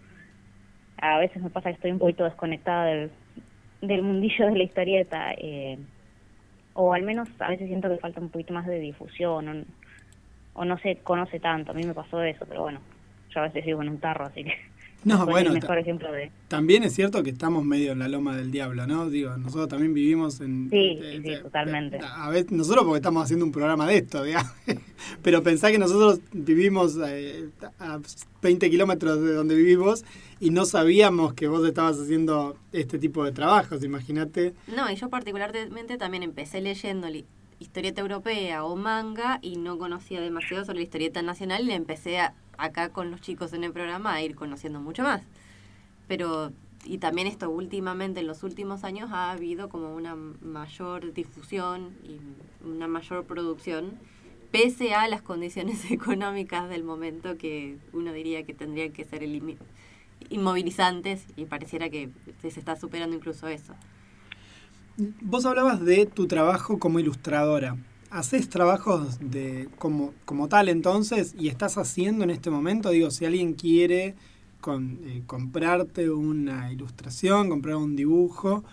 a 0.97 1.17
veces 1.19 1.43
me 1.43 1.49
pasa 1.49 1.69
que 1.69 1.75
estoy 1.75 1.91
un 1.91 1.99
poquito 1.99 2.23
desconectada 2.23 2.85
del, 2.85 3.11
del 3.81 4.01
mundillo 4.01 4.47
de 4.47 4.57
la 4.57 4.63
historieta, 4.63 5.33
eh, 5.37 5.77
o 6.73 6.93
al 6.93 7.03
menos 7.03 7.27
a 7.39 7.49
veces 7.49 7.67
siento 7.67 7.89
que 7.89 7.97
falta 7.97 8.21
un 8.21 8.29
poquito 8.29 8.53
más 8.53 8.65
de 8.65 8.79
difusión, 8.79 9.47
o, 9.49 10.61
o 10.61 10.65
no 10.65 10.77
se 10.79 10.95
conoce 10.97 11.39
tanto, 11.39 11.71
a 11.71 11.75
mí 11.75 11.83
me 11.83 11.93
pasó 11.93 12.23
eso, 12.23 12.45
pero 12.47 12.61
bueno, 12.61 12.79
yo 13.29 13.41
a 13.41 13.43
veces 13.43 13.65
vivo 13.65 13.81
en 13.81 13.89
un 13.89 13.99
tarro, 13.99 14.25
así 14.25 14.43
que 14.43 14.70
No, 15.03 15.25
bueno, 15.25 15.49
el 15.49 15.55
mejor 15.55 15.69
ta- 15.75 15.79
ejemplo 15.79 16.11
de... 16.11 16.31
También 16.47 16.83
es 16.83 16.93
cierto 16.93 17.23
que 17.23 17.31
estamos 17.31 17.65
medio 17.65 17.91
en 17.93 17.99
la 17.99 18.07
loma 18.07 18.35
del 18.37 18.51
diablo, 18.51 18.85
¿no? 18.85 19.09
Digo, 19.09 19.35
nosotros 19.37 19.67
también 19.69 19.93
vivimos 19.93 20.41
en... 20.41 20.69
Sí, 20.69 20.97
eh, 21.01 21.19
sí, 21.23 21.29
eh, 21.31 21.37
totalmente. 21.39 21.99
A 22.03 22.29
veces, 22.29 22.51
nosotros 22.51 22.83
porque 22.85 22.97
estamos 22.97 23.23
haciendo 23.23 23.45
un 23.45 23.51
programa 23.51 23.87
de 23.87 23.97
esto, 23.97 24.23
digamos. 24.23 24.51
Pero 25.23 25.41
pensá 25.41 25.71
que 25.71 25.79
nosotros 25.79 26.19
vivimos 26.31 26.97
eh, 27.03 27.49
a 27.79 27.99
20 28.43 28.69
kilómetros 28.69 29.21
de 29.21 29.33
donde 29.33 29.55
vivimos 29.55 30.05
y 30.39 30.51
no 30.51 30.65
sabíamos 30.65 31.33
que 31.33 31.47
vos 31.47 31.65
estabas 31.67 31.97
haciendo 31.99 32.55
este 32.71 32.99
tipo 32.99 33.23
de 33.23 33.31
trabajos, 33.31 33.83
imagínate. 33.83 34.53
No, 34.75 34.89
y 34.91 34.95
yo 34.95 35.09
particularmente 35.09 35.97
también 35.97 36.23
empecé 36.23 36.61
leyendo 36.61 37.09
li- 37.09 37.25
historieta 37.59 38.01
europea 38.01 38.63
o 38.63 38.75
manga 38.75 39.37
y 39.41 39.55
no 39.57 39.77
conocía 39.77 40.19
demasiado 40.21 40.65
sobre 40.65 40.77
la 40.79 40.83
historieta 40.83 41.21
nacional 41.21 41.63
y 41.63 41.67
le 41.67 41.75
empecé 41.75 42.19
a- 42.19 42.33
acá 42.61 42.89
con 42.89 43.11
los 43.11 43.21
chicos 43.21 43.53
en 43.53 43.63
el 43.63 43.73
programa 43.73 44.13
a 44.13 44.21
ir 44.21 44.35
conociendo 44.35 44.79
mucho 44.79 45.03
más. 45.03 45.23
Pero, 46.07 46.51
y 46.85 46.99
también 46.99 47.27
esto 47.27 47.49
últimamente, 47.49 48.19
en 48.19 48.27
los 48.27 48.43
últimos 48.43 48.83
años 48.83 49.09
ha 49.11 49.31
habido 49.31 49.69
como 49.69 49.95
una 49.95 50.15
mayor 50.15 51.13
difusión 51.13 51.95
y 52.03 52.19
una 52.65 52.87
mayor 52.87 53.25
producción, 53.25 53.93
pese 54.51 54.93
a 54.93 55.07
las 55.07 55.21
condiciones 55.21 55.89
económicas 55.91 56.69
del 56.69 56.83
momento 56.83 57.37
que 57.37 57.77
uno 57.93 58.13
diría 58.13 58.43
que 58.43 58.53
tendrían 58.53 58.91
que 58.91 59.05
ser 59.05 59.23
inmovilizantes 60.29 61.25
y 61.35 61.45
pareciera 61.45 61.89
que 61.89 62.09
se 62.41 62.47
está 62.47 62.75
superando 62.75 63.15
incluso 63.15 63.47
eso. 63.47 63.73
Vos 64.97 65.45
hablabas 65.45 65.83
de 65.83 66.05
tu 66.05 66.27
trabajo 66.27 66.77
como 66.77 66.99
ilustradora. 66.99 67.77
¿Haces 68.11 68.49
trabajos 68.49 69.19
de 69.31 69.69
como, 69.79 70.13
como 70.25 70.49
tal 70.49 70.67
entonces 70.67 71.33
y 71.39 71.47
estás 71.47 71.77
haciendo 71.77 72.25
en 72.25 72.29
este 72.29 72.49
momento? 72.49 72.89
Digo, 72.89 73.09
si 73.09 73.25
alguien 73.25 73.53
quiere 73.53 74.15
con, 74.59 74.99
eh, 75.05 75.23
comprarte 75.25 76.09
una 76.11 76.71
ilustración, 76.73 77.47
comprar 77.49 77.77
un 77.77 77.95
dibujo, 77.95 78.65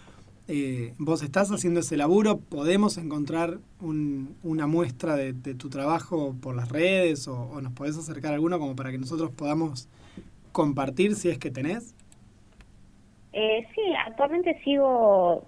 eh, 0.49 0.93
vos 0.99 1.23
estás 1.23 1.53
haciendo 1.53 1.81
ese 1.81 1.97
laburo, 1.97 2.39
podemos 2.39 2.99
encontrar 2.99 3.61
un- 3.81 4.35
una 4.43 4.67
muestra 4.67 5.15
de, 5.17 5.33
tu 5.55 5.69
trabajo 5.71 6.35
por 6.41 6.57
las 6.57 6.69
redes 6.71 7.29
o, 7.29 7.37
o 7.43 7.61
nos 7.61 7.73
podés 7.75 7.97
acercar 7.97 8.35
alguno 8.35 8.59
como 8.59 8.75
para 8.75 8.91
que 8.91 8.99
nosotros 8.99 9.31
podamos 9.31 9.89
compartir 10.53 11.15
si 11.15 11.29
es 11.31 11.39
que 11.39 11.51
tenés. 11.53 11.95
Eh, 13.33 13.67
sí, 13.75 13.83
actualmente 14.07 14.61
sigo, 14.65 15.45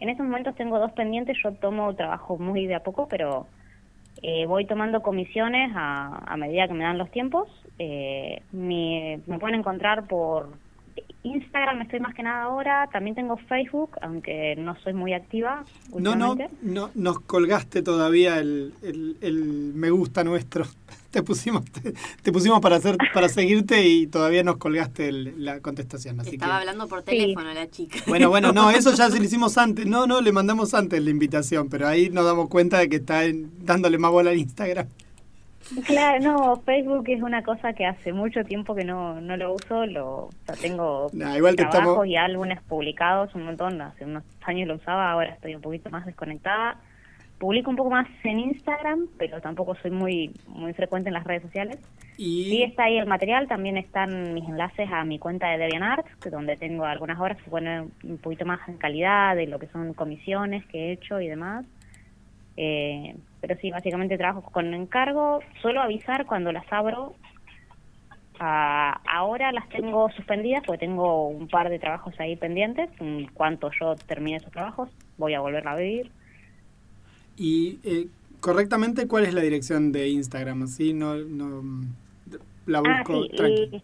en 0.00 0.08
estos 0.10 0.26
momentos 0.26 0.54
tengo 0.56 0.78
dos 0.78 0.92
pendientes, 0.92 1.36
yo 1.42 1.54
tomo 1.56 1.94
trabajo 1.96 2.38
muy 2.38 2.66
de 2.66 2.76
a 2.76 2.82
poco, 2.82 3.08
pero 3.08 3.48
eh, 4.22 4.46
voy 4.46 4.66
tomando 4.66 5.02
comisiones 5.02 5.72
a, 5.76 6.18
a 6.32 6.36
medida 6.36 6.68
que 6.68 6.74
me 6.74 6.84
dan 6.84 6.98
los 6.98 7.10
tiempos. 7.10 7.48
Eh, 7.78 8.42
mi- 8.52 9.18
me 9.26 9.38
pueden 9.38 9.60
encontrar 9.60 10.06
por 10.08 10.58
Instagram, 11.22 11.82
estoy 11.82 12.00
más 12.00 12.14
que 12.14 12.22
nada 12.22 12.44
ahora, 12.44 12.88
también 12.92 13.14
tengo 13.16 13.36
Facebook, 13.36 13.90
aunque 14.02 14.54
no 14.56 14.76
soy 14.82 14.92
muy 14.94 15.12
activa. 15.12 15.64
No, 15.96 16.14
no, 16.16 16.36
no, 16.62 16.90
nos 16.94 17.20
colgaste 17.20 17.82
todavía 17.82 18.38
el, 18.38 18.72
el, 18.82 19.16
el 19.20 19.42
me 19.74 19.90
gusta 19.90 20.24
nuestro. 20.24 20.64
Te 21.10 21.22
pusimos, 21.22 21.64
te, 21.64 21.94
te 22.22 22.32
pusimos 22.32 22.60
para 22.60 22.76
hacer, 22.76 22.98
para 23.14 23.30
seguirte 23.30 23.82
y 23.88 24.08
todavía 24.08 24.42
nos 24.44 24.58
colgaste 24.58 25.08
el- 25.08 25.42
la 25.42 25.60
contestación. 25.60 26.20
Así 26.20 26.32
Estaba 26.34 26.56
que, 26.56 26.58
hablando 26.60 26.86
por 26.86 27.02
teléfono 27.02 27.50
la 27.54 27.66
chica. 27.70 27.98
bueno, 28.06 28.28
bueno, 28.28 28.52
no, 28.52 28.70
eso 28.70 28.92
ya 28.94 29.08
se 29.10 29.16
lo 29.18 29.24
hicimos 29.24 29.56
antes. 29.56 29.86
No, 29.86 30.06
no, 30.06 30.20
le 30.20 30.32
mandamos 30.32 30.74
antes 30.74 31.02
la 31.02 31.08
invitación, 31.08 31.70
pero 31.70 31.88
ahí 31.88 32.10
nos 32.10 32.26
damos 32.26 32.50
cuenta 32.50 32.78
de 32.78 32.90
que 32.90 32.96
está 32.96 33.24
en- 33.24 33.50
dándole 33.64 33.96
más 33.96 34.10
bola 34.10 34.32
al 34.32 34.36
Instagram. 34.36 34.86
Claro, 35.86 36.20
no, 36.22 36.56
Facebook 36.62 37.04
es 37.08 37.22
una 37.22 37.42
cosa 37.42 37.72
que 37.72 37.84
hace 37.86 38.12
mucho 38.12 38.42
tiempo 38.44 38.74
que 38.74 38.84
no, 38.84 39.20
no 39.20 39.36
lo 39.36 39.54
uso, 39.54 39.86
lo, 39.86 40.06
o 40.26 40.30
sea, 40.46 40.54
tengo 40.56 41.08
Nah, 41.12 41.36
igual 41.36 41.56
te 41.56 41.62
trabajos 41.64 41.88
estamos- 41.88 42.06
y 42.06 42.16
álbumes 42.16 42.60
publicados 42.62 43.34
un 43.34 43.44
montón, 43.44 43.80
hace 43.80 44.04
unos 44.04 44.24
años 44.44 44.66
lo 44.68 44.76
usaba, 44.76 45.10
ahora 45.10 45.30
estoy 45.30 45.54
un 45.54 45.60
poquito 45.62 45.90
más 45.90 46.06
desconectada. 46.06 46.76
Publico 47.38 47.70
un 47.70 47.76
poco 47.76 47.90
más 47.90 48.08
en 48.24 48.40
Instagram, 48.40 49.06
pero 49.16 49.40
tampoco 49.40 49.76
soy 49.76 49.92
muy 49.92 50.32
muy 50.48 50.72
frecuente 50.72 51.08
en 51.08 51.14
las 51.14 51.22
redes 51.24 51.42
sociales. 51.42 51.78
Y 52.16 52.44
Sí 52.50 52.62
está 52.64 52.84
ahí 52.84 52.98
el 52.98 53.06
material, 53.06 53.46
también 53.46 53.76
están 53.76 54.34
mis 54.34 54.48
enlaces 54.48 54.90
a 54.90 55.04
mi 55.04 55.20
cuenta 55.20 55.48
de 55.50 55.58
DeviantArt, 55.58 56.04
que 56.20 56.30
donde 56.30 56.56
tengo 56.56 56.84
algunas 56.84 57.20
obras 57.20 57.40
que 57.40 57.48
ponen 57.48 57.92
un 58.02 58.18
poquito 58.18 58.44
más 58.44 58.58
en 58.68 58.76
calidad 58.76 59.36
de 59.36 59.46
lo 59.46 59.60
que 59.60 59.68
son 59.68 59.94
comisiones 59.94 60.66
que 60.66 60.88
he 60.88 60.92
hecho 60.92 61.20
y 61.20 61.28
demás. 61.28 61.64
Eh, 62.56 63.14
pero 63.40 63.56
sí, 63.56 63.70
básicamente 63.70 64.16
trabajo 64.16 64.42
con 64.42 64.74
encargo, 64.74 65.40
suelo 65.60 65.80
avisar 65.80 66.26
cuando 66.26 66.52
las 66.52 66.70
abro. 66.72 67.14
Ah, 68.40 69.00
ahora 69.08 69.50
las 69.50 69.68
tengo 69.68 70.10
suspendidas 70.10 70.62
porque 70.64 70.86
tengo 70.86 71.28
un 71.28 71.48
par 71.48 71.70
de 71.70 71.78
trabajos 71.78 72.14
ahí 72.20 72.36
pendientes. 72.36 72.88
En 73.00 73.26
cuanto 73.28 73.70
yo 73.80 73.96
termine 73.96 74.36
esos 74.36 74.52
trabajos, 74.52 74.90
voy 75.16 75.34
a 75.34 75.40
volver 75.40 75.66
a 75.66 75.74
vivir. 75.74 76.10
Y 77.36 77.78
eh, 77.84 78.08
correctamente, 78.40 79.08
¿cuál 79.08 79.24
es 79.24 79.34
la 79.34 79.40
dirección 79.40 79.92
de 79.92 80.08
Instagram? 80.08 80.62
Así 80.62 80.92
no, 80.92 81.16
no 81.16 81.62
la 82.66 82.78
Ah, 82.84 83.02
busco 83.02 83.24
sí, 83.24 83.70
y 83.72 83.82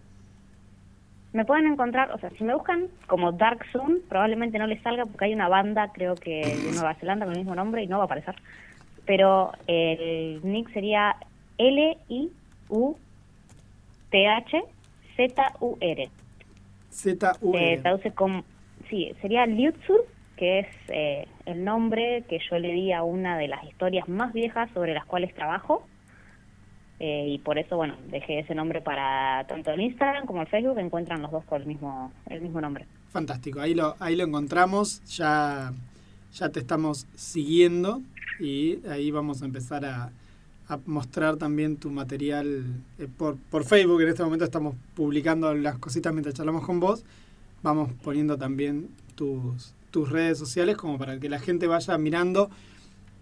me 1.35 1.45
pueden 1.45 1.67
encontrar, 1.67 2.13
o 2.13 2.19
sea, 2.19 2.31
si 2.31 2.45
me 2.45 2.55
buscan 2.55 2.87
como 3.09 3.33
Dark 3.33 3.65
Zoom, 3.73 3.99
probablemente 4.09 4.57
no 4.57 4.69
les 4.69 4.81
salga 4.83 5.05
porque 5.05 5.25
hay 5.25 5.35
una 5.35 5.49
banda, 5.49 5.91
creo 5.93 6.15
que 6.15 6.57
de 6.65 6.73
Nueva 6.75 6.95
Zelanda 6.95 7.27
con 7.27 7.35
el 7.35 7.41
mismo 7.41 7.57
nombre 7.57 7.83
y 7.83 7.89
no 7.89 7.99
va 7.99 8.05
a 8.05 8.07
aparecer. 8.07 8.37
Pero 9.07 9.53
el 9.67 10.41
nick 10.43 10.73
sería 10.73 11.17
L-I-U-T-H-Z-U-R. 11.59 12.31
Z-U-R. 16.91 17.77
Se 17.77 17.83
traduce 17.83 18.13
como, 18.13 18.45
sí, 18.89 19.13
sería 19.21 19.47
Liutsur, 19.47 20.07
que 20.37 20.61
es 20.61 20.67
eh, 20.89 21.29
el 21.47 21.65
nombre 21.65 22.25
que 22.29 22.39
yo 22.51 22.59
le 22.59 22.73
di 22.73 22.93
a 22.93 23.03
una 23.03 23.37
de 23.39 23.49
las 23.49 23.65
historias 23.65 24.09
más 24.09 24.33
viejas 24.33 24.71
sobre 24.73 24.95
las 24.95 25.05
cuales 25.05 25.35
trabajo. 25.35 25.87
Eh, 27.01 27.27
y 27.29 27.39
por 27.39 27.59
eso, 27.59 27.77
bueno, 27.77 27.97
dejé 28.07 28.39
ese 28.39 28.55
nombre 28.55 28.81
para 28.81 29.45
tanto 29.49 29.73
el 29.73 29.81
Instagram 29.81 30.27
como 30.27 30.43
el 30.43 30.47
Facebook, 30.47 30.79
encuentran 30.79 31.23
los 31.23 31.33
dos 31.33 31.45
con 31.45 31.61
el 31.61 31.67
mismo, 31.67 32.13
el 32.29 32.41
mismo 32.41 32.61
nombre. 32.61 32.87
Fantástico, 33.11 33.61
ahí 33.61 33.75
lo, 33.75 33.97
ahí 33.99 34.17
lo 34.17 34.25
encontramos, 34.25 35.03
ya, 35.17 35.73
ya 36.35 36.49
te 36.49 36.61
estamos 36.61 37.07
siguiendo 37.15 38.03
y 38.41 38.85
ahí 38.89 39.11
vamos 39.11 39.43
a 39.43 39.45
empezar 39.45 39.85
a, 39.85 40.13
a 40.69 40.79
mostrar 40.87 41.37
también 41.37 41.77
tu 41.77 41.91
material 41.91 42.65
eh, 42.99 43.09
por, 43.17 43.37
por 43.37 43.65
Facebook. 43.65 44.01
En 44.03 44.09
este 44.09 44.23
momento 44.23 44.45
estamos 44.45 44.75
publicando 44.95 45.55
las 45.55 45.79
cositas 45.79 46.13
mientras 46.13 46.35
charlamos 46.35 46.65
con 46.65 46.81
vos. 46.81 47.05
Vamos 47.63 47.91
poniendo 48.03 48.37
también 48.37 48.89
tus, 49.15 49.75
tus 49.91 50.11
redes 50.11 50.39
sociales 50.39 50.77
como 50.77 50.99
para 50.99 51.19
que 51.19 51.29
la 51.29 51.39
gente 51.39 51.67
vaya 51.67 51.97
mirando 51.99 52.51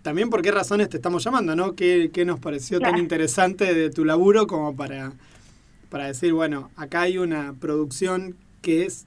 también 0.03 0.31
por 0.31 0.42
qué 0.42 0.51
razones 0.51 0.88
te 0.88 0.96
estamos 0.96 1.22
llamando, 1.22 1.55
¿no? 1.55 1.75
¿Qué, 1.75 2.11
qué 2.12 2.25
nos 2.25 2.40
pareció 2.40 2.81
tan 2.81 2.98
interesante 2.98 3.72
de 3.72 3.88
tu 3.90 4.05
laburo 4.05 4.48
como 4.48 4.75
para, 4.75 5.12
para 5.90 6.07
decir, 6.07 6.33
bueno, 6.33 6.70
acá 6.77 7.03
hay 7.03 7.18
una 7.18 7.55
producción 7.61 8.35
que 8.62 8.85
es, 8.85 9.07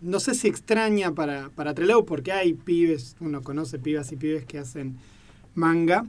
no 0.00 0.20
sé 0.20 0.34
si 0.34 0.48
extraña 0.48 1.12
para, 1.14 1.50
para 1.50 1.74
Trelew, 1.74 2.04
porque 2.04 2.32
hay 2.32 2.54
pibes, 2.54 3.16
uno 3.20 3.42
conoce 3.42 3.78
pibas 3.78 4.10
y 4.12 4.16
pibes 4.16 4.44
que 4.44 4.58
hacen 4.58 4.96
manga, 5.54 6.06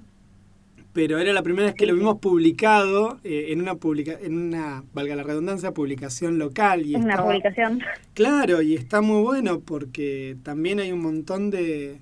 pero 0.93 1.19
era 1.19 1.33
la 1.33 1.43
primera 1.43 1.65
vez 1.67 1.75
que 1.75 1.85
lo 1.85 1.93
vimos 1.95 2.17
publicado 2.19 3.19
eh, 3.23 3.47
en 3.49 3.61
una 3.61 3.75
publica 3.75 4.17
en 4.21 4.37
una, 4.37 4.83
valga 4.93 5.15
la 5.15 5.23
redundancia, 5.23 5.71
publicación 5.73 6.39
local. 6.39 6.85
Y 6.85 6.95
Es 6.95 7.01
una 7.01 7.13
estaba- 7.13 7.27
publicación. 7.29 7.79
Claro, 8.13 8.61
y 8.61 8.75
está 8.75 9.01
muy 9.01 9.21
bueno 9.21 9.59
porque 9.59 10.35
también 10.43 10.79
hay 10.79 10.91
un 10.91 11.01
montón 11.01 11.51
de, 11.51 11.99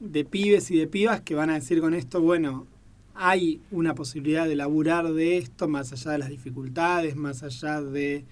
de 0.00 0.24
pibes 0.24 0.70
y 0.70 0.76
de 0.76 0.86
pibas 0.86 1.22
que 1.22 1.34
van 1.34 1.50
a 1.50 1.54
decir 1.54 1.80
con 1.80 1.94
esto, 1.94 2.20
bueno, 2.20 2.66
hay 3.14 3.60
una 3.70 3.94
posibilidad 3.94 4.46
de 4.46 4.56
laburar 4.56 5.12
de 5.12 5.38
esto 5.38 5.66
más 5.68 5.92
allá 5.92 6.12
de 6.12 6.18
las 6.18 6.28
dificultades, 6.28 7.16
más 7.16 7.42
allá 7.42 7.80
de 7.80 8.24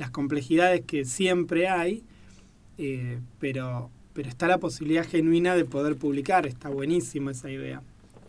las 0.00 0.10
complejidades 0.10 0.80
que 0.86 1.04
siempre 1.04 1.68
hay, 1.68 2.02
eh, 2.78 3.20
pero, 3.38 3.90
pero 4.14 4.28
está 4.28 4.48
la 4.48 4.58
posibilidad 4.58 5.04
genuina 5.06 5.54
de 5.54 5.64
poder 5.64 5.96
publicar, 5.96 6.46
está 6.46 6.68
buenísima 6.70 7.30
esa 7.30 7.50
idea. 7.50 7.82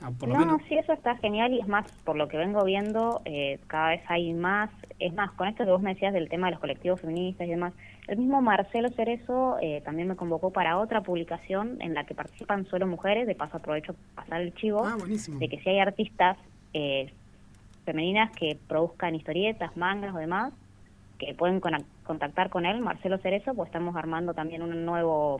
Ah, 0.04 0.12
por 0.12 0.30
lo 0.30 0.36
no, 0.36 0.40
menos. 0.40 0.62
sí, 0.68 0.76
eso 0.76 0.94
está 0.94 1.16
genial 1.18 1.54
y 1.54 1.60
es 1.60 1.68
más, 1.68 1.90
por 2.04 2.16
lo 2.18 2.28
que 2.28 2.36
vengo 2.36 2.64
viendo, 2.66 3.22
eh, 3.24 3.60
cada 3.68 3.90
vez 3.90 4.02
hay 4.08 4.34
más, 4.34 4.70
es 5.00 5.14
más, 5.14 5.32
con 5.34 5.48
esto 5.48 5.64
que 5.64 5.72
vos 5.72 5.82
me 5.82 5.94
decías 5.94 6.12
del 6.14 6.28
tema 6.28 6.48
de 6.48 6.52
los 6.52 6.60
colectivos 6.60 7.00
feministas 7.02 7.48
y 7.48 7.52
demás, 7.52 7.74
el 8.08 8.18
mismo 8.18 8.42
Marcelo 8.42 8.90
Cerezo 8.90 9.58
eh, 9.62 9.82
también 9.86 10.08
me 10.08 10.16
convocó 10.16 10.52
para 10.52 10.80
otra 10.80 11.02
publicación 11.02 11.78
en 11.82 11.94
la 11.94 12.04
que 12.06 12.16
participan 12.16 12.66
solo 12.66 12.88
mujeres, 12.88 13.28
de 13.28 13.36
paso 13.36 13.58
aprovecho 13.58 13.94
para 14.16 14.26
pasar 14.26 14.42
el 14.42 14.54
chivo, 14.56 14.84
Ah, 14.86 14.96
buenísimo. 14.98 15.40
de 15.40 15.48
que 15.48 15.60
si 15.62 15.70
hay 15.70 15.80
artistas 15.80 16.36
eh, 16.74 17.14
femeninas 17.86 18.32
que 18.36 18.58
produzcan 18.68 19.14
historietas, 19.16 19.78
mangas 19.78 20.16
o 20.16 20.18
demás, 20.18 20.52
que 21.22 21.36
pueden 21.36 21.62
contactar 22.04 22.50
con 22.50 22.66
él, 22.66 22.82
Marcelo 22.82 23.20
Cerezo, 23.20 23.54
pues 23.54 23.68
estamos 23.68 23.96
armando 23.96 24.34
también 24.34 24.64
un 24.64 24.86
nuevo 24.86 25.40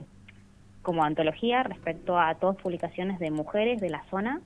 como 0.84 1.04
antología 1.04 1.64
respecto 1.64 2.20
a 2.20 2.36
todas 2.36 2.58
publicaciones 2.58 3.20
de 3.20 3.32
mujeres 3.32 3.82
de 3.82 3.90
la 3.90 4.04
zona 4.10 4.42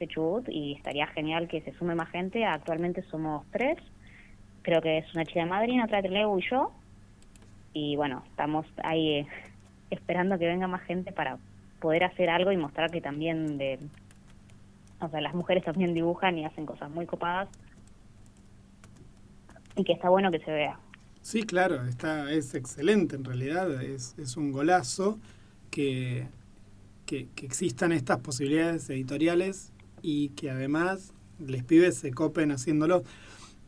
de 0.00 0.08
Chubut 0.08 0.48
y 0.48 0.72
estaría 0.72 1.06
genial 1.06 1.48
que 1.48 1.60
se 1.62 1.72
sume 1.74 1.94
más 1.94 2.08
gente. 2.10 2.44
Actualmente 2.44 3.02
somos 3.02 3.44
tres 3.50 3.78
creo 4.64 4.80
que 4.80 4.98
es 4.98 5.14
una 5.14 5.24
chica 5.24 5.40
de 5.40 5.46
Madrid, 5.46 5.80
otra 5.84 6.02
de 6.02 6.08
y 6.08 6.50
yo. 6.50 6.72
Y 7.72 7.96
bueno, 7.96 8.24
estamos 8.30 8.66
ahí 8.82 9.10
eh, 9.10 9.26
esperando 9.90 10.38
que 10.38 10.46
venga 10.46 10.66
más 10.66 10.82
gente 10.82 11.12
para 11.12 11.38
poder 11.80 12.02
hacer 12.02 12.30
algo 12.30 12.50
y 12.50 12.56
mostrar 12.56 12.90
que 12.90 13.00
también 13.00 13.58
de 13.58 13.78
o 15.00 15.08
sea, 15.08 15.20
las 15.20 15.34
mujeres 15.34 15.62
también 15.64 15.92
dibujan 15.92 16.38
y 16.38 16.46
hacen 16.46 16.66
cosas 16.66 16.90
muy 16.90 17.04
copadas 17.04 17.48
y 19.76 19.84
que 19.84 19.92
está 19.92 20.08
bueno 20.08 20.30
que 20.30 20.38
se 20.40 20.50
vea. 20.50 20.78
Sí, 21.22 21.42
claro, 21.44 21.84
está, 21.86 22.30
es 22.32 22.54
excelente 22.54 23.16
en 23.16 23.24
realidad, 23.24 23.82
es, 23.82 24.14
es 24.18 24.36
un 24.36 24.52
golazo 24.52 25.18
que, 25.70 26.28
que, 27.06 27.28
que 27.34 27.46
existan 27.46 27.92
estas 27.92 28.18
posibilidades 28.20 28.88
editoriales 28.90 29.72
y 30.02 30.28
que 30.30 30.50
además 30.50 31.12
les 31.38 31.64
pibes 31.64 31.96
se 31.96 32.12
copen 32.12 32.52
haciéndolo. 32.52 33.02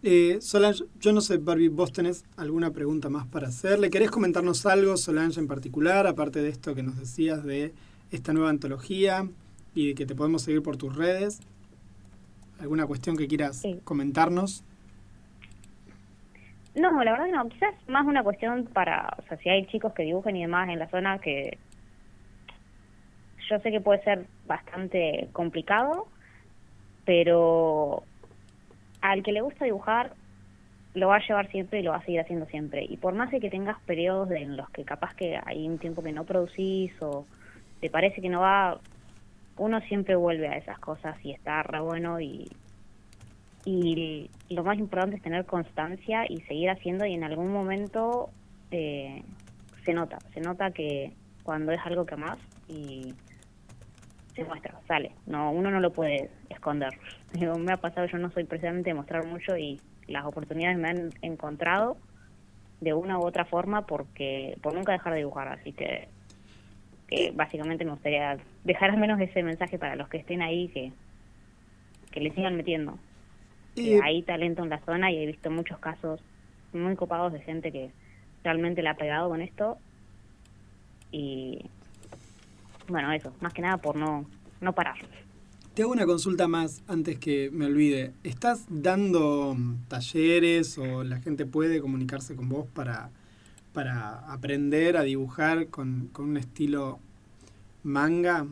Eh, 0.02 0.38
Solange, 0.42 0.84
yo 1.00 1.12
no 1.12 1.20
sé, 1.22 1.38
Barbie, 1.38 1.68
vos 1.68 1.92
tenés 1.92 2.24
alguna 2.36 2.70
pregunta 2.72 3.08
más 3.08 3.26
para 3.26 3.48
hacerle. 3.48 3.88
¿Querés 3.90 4.10
comentarnos 4.10 4.66
algo, 4.66 4.96
Solange, 4.98 5.40
en 5.40 5.48
particular, 5.48 6.06
aparte 6.06 6.42
de 6.42 6.50
esto 6.50 6.74
que 6.74 6.82
nos 6.82 6.98
decías 6.98 7.42
de 7.42 7.72
esta 8.10 8.32
nueva 8.34 8.50
antología 8.50 9.28
y 9.74 9.88
de 9.88 9.94
que 9.94 10.06
te 10.06 10.14
podemos 10.14 10.42
seguir 10.42 10.62
por 10.62 10.76
tus 10.76 10.94
redes? 10.94 11.40
¿Alguna 12.60 12.86
cuestión 12.86 13.16
que 13.16 13.26
quieras 13.26 13.56
Sí. 13.56 13.80
comentarnos? 13.84 14.62
No, 16.76 17.02
la 17.02 17.12
verdad 17.12 17.26
no, 17.28 17.48
quizás 17.48 17.74
más 17.88 18.06
una 18.06 18.22
cuestión 18.22 18.66
para, 18.66 19.08
o 19.18 19.22
sea, 19.22 19.38
si 19.38 19.48
hay 19.48 19.64
chicos 19.66 19.94
que 19.94 20.02
dibujen 20.02 20.36
y 20.36 20.42
demás 20.42 20.68
en 20.68 20.78
la 20.78 20.88
zona 20.88 21.18
que 21.18 21.56
yo 23.48 23.58
sé 23.60 23.70
que 23.70 23.80
puede 23.80 24.02
ser 24.02 24.26
bastante 24.46 25.28
complicado, 25.32 26.06
pero 27.06 28.02
al 29.00 29.22
que 29.22 29.32
le 29.32 29.40
gusta 29.40 29.64
dibujar 29.64 30.12
lo 30.92 31.08
va 31.08 31.16
a 31.16 31.26
llevar 31.26 31.50
siempre 31.50 31.80
y 31.80 31.82
lo 31.82 31.92
va 31.92 31.98
a 31.98 32.04
seguir 32.04 32.20
haciendo 32.20 32.44
siempre. 32.46 32.84
Y 32.84 32.98
por 32.98 33.14
más 33.14 33.30
de 33.30 33.40
que 33.40 33.48
tengas 33.48 33.80
periodos 33.82 34.30
en 34.32 34.56
los 34.56 34.68
que 34.70 34.84
capaz 34.84 35.14
que 35.14 35.40
hay 35.46 35.66
un 35.66 35.78
tiempo 35.78 36.02
que 36.02 36.12
no 36.12 36.24
producís 36.24 36.92
o 37.00 37.24
te 37.80 37.88
parece 37.88 38.20
que 38.20 38.28
no 38.28 38.40
va, 38.40 38.80
uno 39.56 39.80
siempre 39.82 40.14
vuelve 40.14 40.48
a 40.48 40.58
esas 40.58 40.78
cosas 40.78 41.16
y 41.24 41.32
está 41.32 41.62
re 41.62 41.80
bueno 41.80 42.20
y, 42.20 42.50
y 43.68 44.30
lo 44.48 44.62
más 44.62 44.78
importante 44.78 45.16
es 45.16 45.22
tener 45.22 45.44
constancia 45.44 46.24
y 46.28 46.40
seguir 46.42 46.70
haciendo 46.70 47.04
y 47.04 47.14
en 47.14 47.24
algún 47.24 47.52
momento 47.52 48.30
eh, 48.70 49.24
se 49.84 49.92
nota, 49.92 50.18
se 50.32 50.40
nota 50.40 50.70
que 50.70 51.12
cuando 51.42 51.72
es 51.72 51.80
algo 51.84 52.06
que 52.06 52.14
amas 52.14 52.38
y 52.68 53.12
se 54.36 54.44
muestra, 54.44 54.78
sale, 54.86 55.10
no 55.26 55.50
uno 55.50 55.72
no 55.72 55.80
lo 55.80 55.92
puede 55.92 56.30
esconder. 56.48 56.92
Digo, 57.32 57.58
me 57.58 57.72
ha 57.72 57.76
pasado, 57.76 58.06
yo 58.06 58.18
no 58.18 58.30
soy 58.30 58.44
precisamente 58.44 58.90
de 58.90 58.94
mostrar 58.94 59.26
mucho 59.26 59.56
y 59.56 59.80
las 60.06 60.24
oportunidades 60.24 60.78
me 60.78 60.88
han 60.88 61.10
encontrado 61.22 61.96
de 62.80 62.94
una 62.94 63.18
u 63.18 63.26
otra 63.26 63.46
forma 63.46 63.84
porque 63.84 64.56
por 64.62 64.74
nunca 64.74 64.92
dejar 64.92 65.14
de 65.14 65.20
dibujar, 65.20 65.48
así 65.48 65.72
que, 65.72 66.06
que 67.08 67.32
básicamente 67.34 67.84
me 67.84 67.90
gustaría 67.90 68.38
dejar 68.62 68.90
al 68.90 68.98
menos 68.98 69.20
ese 69.20 69.42
mensaje 69.42 69.76
para 69.76 69.96
los 69.96 70.08
que 70.08 70.18
estén 70.18 70.40
ahí 70.40 70.68
que, 70.68 70.92
que 72.12 72.20
le 72.20 72.30
sigan 72.30 72.56
metiendo 72.56 72.96
Eh, 73.76 74.00
hay 74.02 74.22
talento 74.22 74.62
en 74.62 74.70
la 74.70 74.80
zona 74.80 75.10
y 75.12 75.18
he 75.18 75.26
visto 75.26 75.50
muchos 75.50 75.78
casos 75.78 76.20
muy 76.72 76.96
copados 76.96 77.32
de 77.32 77.40
gente 77.40 77.70
que 77.72 77.90
realmente 78.42 78.82
la 78.82 78.92
ha 78.92 78.96
pegado 78.96 79.28
con 79.28 79.40
esto 79.40 79.78
y 81.12 81.60
bueno 82.88 83.12
eso 83.12 83.32
más 83.40 83.52
que 83.52 83.62
nada 83.62 83.76
por 83.78 83.96
no 83.96 84.24
no 84.60 84.72
parar 84.72 84.96
Te 85.74 85.82
hago 85.82 85.92
una 85.92 86.06
consulta 86.06 86.48
más 86.48 86.82
antes 86.88 87.18
que 87.18 87.50
me 87.52 87.66
olvide. 87.66 88.12
¿Estás 88.24 88.64
dando 88.70 89.54
mm, 89.54 89.88
talleres 89.88 90.78
o 90.78 91.04
la 91.04 91.20
gente 91.20 91.44
puede 91.44 91.82
comunicarse 91.82 92.34
con 92.34 92.48
vos 92.48 92.66
para, 92.72 93.10
para 93.74 94.20
aprender 94.32 94.96
a 94.96 95.02
dibujar 95.02 95.66
con, 95.68 96.08
con 96.12 96.30
un 96.30 96.38
estilo 96.38 96.98
manga? 97.82 98.46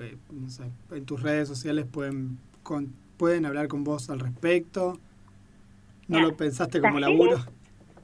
Eh, 0.00 0.16
no 0.32 0.50
sé, 0.50 0.64
en 0.90 1.04
tus 1.04 1.22
redes 1.22 1.46
sociales 1.46 1.86
pueden, 1.90 2.38
con- 2.64 2.92
pueden 3.20 3.44
hablar 3.44 3.68
con 3.68 3.84
vos 3.84 4.08
al 4.08 4.18
respecto. 4.18 4.94
¿No 6.08 6.16
Mira, 6.16 6.28
lo 6.28 6.36
pensaste 6.38 6.80
como 6.80 6.98
laburo? 6.98 7.36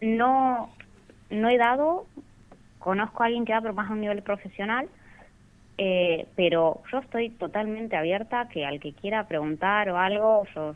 no 0.03 0.69
no 1.31 1.49
he 1.49 1.57
dado 1.57 2.07
conozco 2.79 3.23
a 3.23 3.27
alguien 3.27 3.47
que 3.47 3.55
da 3.55 3.63
pero 3.63 3.73
más 3.73 3.91
a 3.91 3.95
un 3.95 4.03
nivel 4.03 4.23
profesional 4.23 4.87
eh, 5.79 6.27
pero 6.37 6.83
yo 6.93 6.99
estoy 6.99 7.31
totalmente 7.31 7.97
abierta 7.97 8.47
que 8.49 8.67
al 8.67 8.79
que 8.79 8.93
quiera 8.93 9.27
preguntar 9.27 9.89
o 9.89 9.97
algo 9.97 10.45
yo 10.55 10.75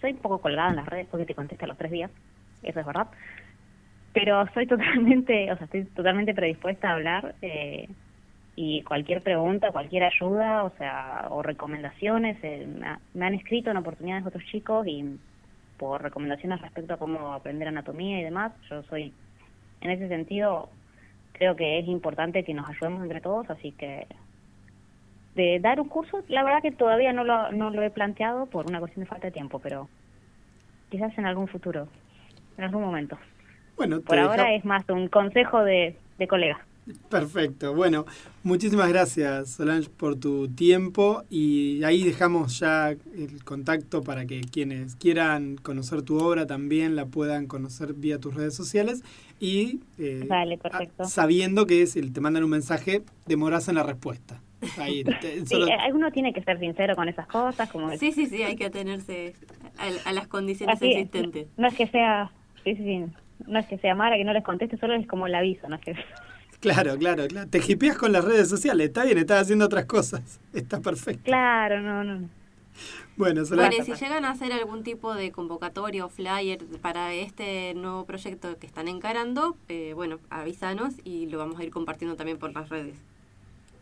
soy 0.00 0.10
un 0.10 0.18
poco 0.18 0.40
colgada 0.40 0.70
en 0.70 0.76
las 0.76 0.86
redes 0.86 1.06
porque 1.08 1.24
te 1.24 1.36
contesto 1.36 1.64
a 1.64 1.68
los 1.68 1.78
tres 1.78 1.92
días 1.92 2.10
eso 2.64 2.80
es 2.80 2.86
verdad 2.86 3.06
pero 4.12 4.44
soy 4.54 4.66
totalmente 4.74 5.52
o 5.52 5.56
sea 5.56 5.66
estoy 5.66 5.84
totalmente 5.84 6.34
predispuesta 6.34 6.90
a 6.90 6.94
hablar 6.94 7.36
eh, 7.40 7.88
y 8.54 8.82
cualquier 8.82 9.22
pregunta 9.22 9.72
cualquier 9.72 10.04
ayuda 10.04 10.64
o 10.64 10.70
sea 10.76 11.26
o 11.30 11.42
recomendaciones 11.42 12.36
eh, 12.42 12.66
me, 12.66 12.86
ha- 12.86 13.00
me 13.14 13.26
han 13.26 13.34
escrito 13.34 13.70
en 13.70 13.78
oportunidades 13.78 14.26
otros 14.26 14.44
chicos 14.44 14.86
y 14.86 15.04
por 15.78 16.02
recomendaciones 16.02 16.60
respecto 16.60 16.94
a 16.94 16.98
cómo 16.98 17.32
aprender 17.32 17.66
anatomía 17.68 18.20
y 18.20 18.24
demás. 18.24 18.52
Yo 18.70 18.82
soy, 18.84 19.12
en 19.80 19.90
ese 19.90 20.06
sentido, 20.08 20.68
creo 21.32 21.56
que 21.56 21.78
es 21.80 21.88
importante 21.88 22.44
que 22.44 22.54
nos 22.54 22.68
ayudemos 22.68 23.02
entre 23.02 23.20
todos, 23.20 23.48
así 23.50 23.72
que 23.72 24.06
de 25.34 25.58
dar 25.60 25.80
un 25.80 25.88
curso, 25.88 26.22
la 26.28 26.44
verdad 26.44 26.62
que 26.62 26.72
todavía 26.72 27.12
no 27.12 27.24
lo, 27.24 27.50
no 27.52 27.70
lo 27.70 27.82
he 27.82 27.90
planteado 27.90 28.46
por 28.46 28.66
una 28.66 28.78
cuestión 28.80 29.04
de 29.04 29.08
falta 29.10 29.26
de 29.28 29.32
tiempo, 29.32 29.58
pero 29.60 29.88
quizás 30.90 31.16
en 31.18 31.26
algún 31.26 31.48
futuro, 31.48 31.88
en 32.58 32.64
algún 32.64 32.82
momento. 32.82 33.18
Bueno, 33.76 34.00
Por 34.02 34.18
ahora 34.18 34.44
deja- 34.44 34.54
es 34.54 34.64
más 34.64 34.88
un 34.90 35.08
consejo 35.08 35.64
de, 35.64 35.98
de 36.18 36.28
colega. 36.28 36.64
Perfecto. 37.08 37.74
Bueno, 37.74 38.06
muchísimas 38.42 38.88
gracias 38.88 39.50
Solange 39.50 39.88
por 39.88 40.16
tu 40.16 40.48
tiempo 40.48 41.22
y 41.30 41.82
ahí 41.84 42.02
dejamos 42.02 42.58
ya 42.58 42.90
el 42.90 43.44
contacto 43.44 44.02
para 44.02 44.26
que 44.26 44.40
quienes 44.40 44.96
quieran 44.96 45.56
conocer 45.56 46.02
tu 46.02 46.18
obra 46.18 46.46
también 46.46 46.96
la 46.96 47.06
puedan 47.06 47.46
conocer 47.46 47.94
vía 47.94 48.18
tus 48.18 48.34
redes 48.34 48.54
sociales 48.54 49.02
y 49.38 49.80
eh, 49.98 50.24
Vale, 50.28 50.58
perfecto. 50.58 51.04
a- 51.04 51.06
sabiendo 51.06 51.66
que 51.66 51.86
si 51.86 52.00
te 52.10 52.20
mandan 52.20 52.42
un 52.44 52.50
mensaje 52.50 53.02
demoras 53.26 53.68
en 53.68 53.76
la 53.76 53.82
respuesta. 53.84 54.40
Ahí, 54.76 55.04
te- 55.20 55.40
Sí, 55.40 55.46
solo- 55.46 55.68
eh, 55.68 55.76
uno 55.92 56.10
tiene 56.10 56.32
que 56.32 56.42
ser 56.42 56.58
sincero 56.58 56.96
con 56.96 57.08
esas 57.08 57.26
cosas, 57.28 57.70
como 57.70 57.96
Sí, 57.96 58.10
sí, 58.12 58.26
sí, 58.26 58.42
hay 58.42 58.56
que 58.56 58.66
atenerse 58.66 59.34
a, 59.78 60.08
a 60.08 60.12
las 60.12 60.26
condiciones 60.26 60.76
Así 60.76 60.86
existentes. 60.86 61.46
No 61.56 61.68
es 61.68 61.74
que 61.74 61.86
sea, 61.86 62.32
sí, 62.64 62.74
sí, 62.74 62.82
sí, 62.84 63.04
no 63.46 63.58
es 63.58 63.66
que 63.66 63.78
sea 63.78 63.94
mala 63.94 64.16
que 64.16 64.24
no 64.24 64.32
les 64.32 64.42
conteste, 64.44 64.76
solo 64.78 64.94
es 64.94 65.06
como 65.06 65.26
el 65.28 65.34
aviso, 65.36 65.68
no 65.68 65.76
es 65.76 65.80
que 65.82 65.94
Claro, 66.62 66.96
claro, 66.96 67.26
claro. 67.26 67.50
Te 67.50 67.58
hipeas 67.58 67.98
con 67.98 68.12
las 68.12 68.24
redes 68.24 68.48
sociales, 68.48 68.86
está 68.86 69.04
bien, 69.04 69.18
estás 69.18 69.42
haciendo 69.42 69.64
otras 69.64 69.84
cosas. 69.86 70.40
Está 70.54 70.80
perfecto. 70.80 71.24
Claro, 71.24 71.80
no, 71.80 72.04
no. 72.04 72.28
Bueno, 73.16 73.44
Solange, 73.44 73.78
Bueno, 73.78 73.92
y 73.92 73.96
si 73.96 74.04
llegan 74.04 74.24
a 74.24 74.30
hacer 74.30 74.52
algún 74.52 74.84
tipo 74.84 75.12
de 75.12 75.32
convocatoria 75.32 76.06
o 76.06 76.08
flyer 76.08 76.60
para 76.80 77.12
este 77.12 77.74
nuevo 77.74 78.06
proyecto 78.06 78.58
que 78.58 78.66
están 78.66 78.86
encarando, 78.86 79.56
eh, 79.68 79.92
bueno, 79.94 80.20
avísanos 80.30 80.94
y 81.02 81.26
lo 81.26 81.38
vamos 81.38 81.58
a 81.58 81.64
ir 81.64 81.70
compartiendo 81.70 82.16
también 82.16 82.38
por 82.38 82.52
las 82.52 82.68
redes. 82.68 82.96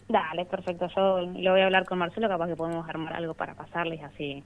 Dale, 0.08 0.46
perfecto. 0.46 0.88
Yo 0.96 1.20
lo 1.20 1.50
voy 1.52 1.60
a 1.60 1.66
hablar 1.66 1.84
con 1.84 1.98
Marcelo, 1.98 2.28
capaz 2.28 2.48
que 2.48 2.56
podemos 2.56 2.88
armar 2.88 3.12
algo 3.12 3.34
para 3.34 3.54
pasarles 3.54 4.02
así. 4.02 4.42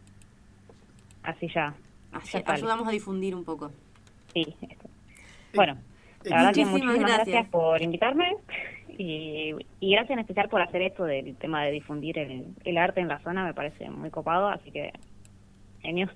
Así 1.22 1.48
ya. 1.54 1.72
Así 2.12 2.42
ya 2.44 2.52
ayudamos 2.52 2.88
a 2.88 2.90
difundir 2.90 3.34
un 3.34 3.44
poco. 3.44 3.70
Sí. 4.34 4.56
esto. 4.60 4.88
Bueno, 5.54 5.78
la 6.24 6.36
verdad 6.36 6.54
que 6.54 6.64
Muchísimas 6.64 6.70
muchísimas 6.70 6.98
gracias. 6.98 7.26
gracias. 7.28 7.50
por 7.50 7.82
invitarme 7.82 8.36
y, 8.98 9.52
y 9.80 9.90
gracias 9.92 10.10
en 10.12 10.18
especial 10.20 10.48
por 10.48 10.62
hacer 10.62 10.82
esto 10.82 11.04
del 11.04 11.36
tema 11.36 11.64
de 11.64 11.72
difundir 11.72 12.18
el, 12.18 12.46
el 12.64 12.78
arte 12.78 13.00
en 13.00 13.08
la 13.08 13.20
zona, 13.22 13.44
me 13.44 13.54
parece 13.54 13.90
muy 13.90 14.10
copado, 14.10 14.48
así 14.48 14.70
que 14.70 14.92
genios. 15.82 16.10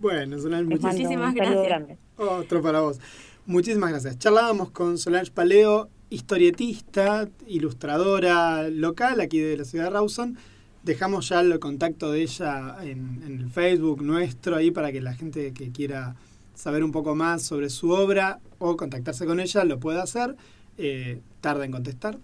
bueno, 0.00 0.38
Solange, 0.38 0.64
muchísimas 0.76 1.34
gracias. 1.34 1.98
Otro 2.16 2.60
para 2.62 2.80
vos. 2.80 3.00
Muchísimas 3.46 3.90
gracias. 3.90 4.18
Charlábamos 4.18 4.70
con 4.70 4.98
Solange 4.98 5.30
Paleo, 5.32 5.88
historietista, 6.10 7.28
ilustradora 7.46 8.68
local 8.68 9.20
aquí 9.20 9.38
de 9.40 9.56
la 9.56 9.64
ciudad 9.64 9.84
de 9.86 9.90
Rawson. 9.90 10.36
Dejamos 10.82 11.28
ya 11.28 11.40
el 11.40 11.58
contacto 11.60 12.10
de 12.10 12.22
ella 12.22 12.76
en, 12.82 13.22
en 13.24 13.38
el 13.40 13.48
Facebook 13.50 14.02
nuestro 14.02 14.56
ahí 14.56 14.70
para 14.72 14.90
que 14.92 15.00
la 15.00 15.14
gente 15.14 15.52
que 15.54 15.70
quiera 15.70 16.16
saber 16.54 16.82
un 16.84 16.92
poco 16.92 17.14
más 17.14 17.42
sobre 17.42 17.70
su 17.70 17.90
obra 17.90 18.40
o 18.62 18.76
contactarse 18.76 19.26
con 19.26 19.40
ella 19.40 19.64
lo 19.64 19.78
pueda 19.78 20.02
hacer. 20.02 20.36
Eh, 20.78 21.20
tarda 21.40 21.64
en 21.64 21.72
contestar. 21.72 22.18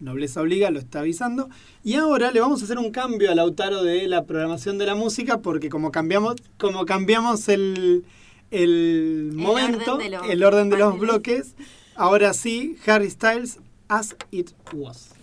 Nobleza 0.00 0.42
Obliga 0.42 0.70
lo 0.70 0.78
está 0.78 1.00
avisando. 1.00 1.48
Y 1.82 1.94
ahora 1.94 2.30
le 2.32 2.40
vamos 2.40 2.60
a 2.60 2.64
hacer 2.64 2.78
un 2.78 2.90
cambio 2.90 3.30
a 3.30 3.34
Lautaro 3.34 3.82
de 3.82 4.06
la 4.08 4.24
programación 4.24 4.76
de 4.76 4.86
la 4.86 4.94
música 4.94 5.38
porque 5.40 5.68
como 5.68 5.92
cambiamos, 5.92 6.36
como 6.58 6.84
cambiamos 6.84 7.48
el, 7.48 8.04
el 8.50 9.30
momento, 9.34 9.94
orden 9.94 10.14
el 10.28 10.44
orden 10.44 10.68
de 10.68 10.78
los 10.78 10.98
bloques, 10.98 11.54
ahora 11.94 12.34
sí, 12.34 12.76
Harry 12.86 13.08
Styles, 13.08 13.58
As 13.88 14.16
It 14.30 14.50
Was. 14.72 15.13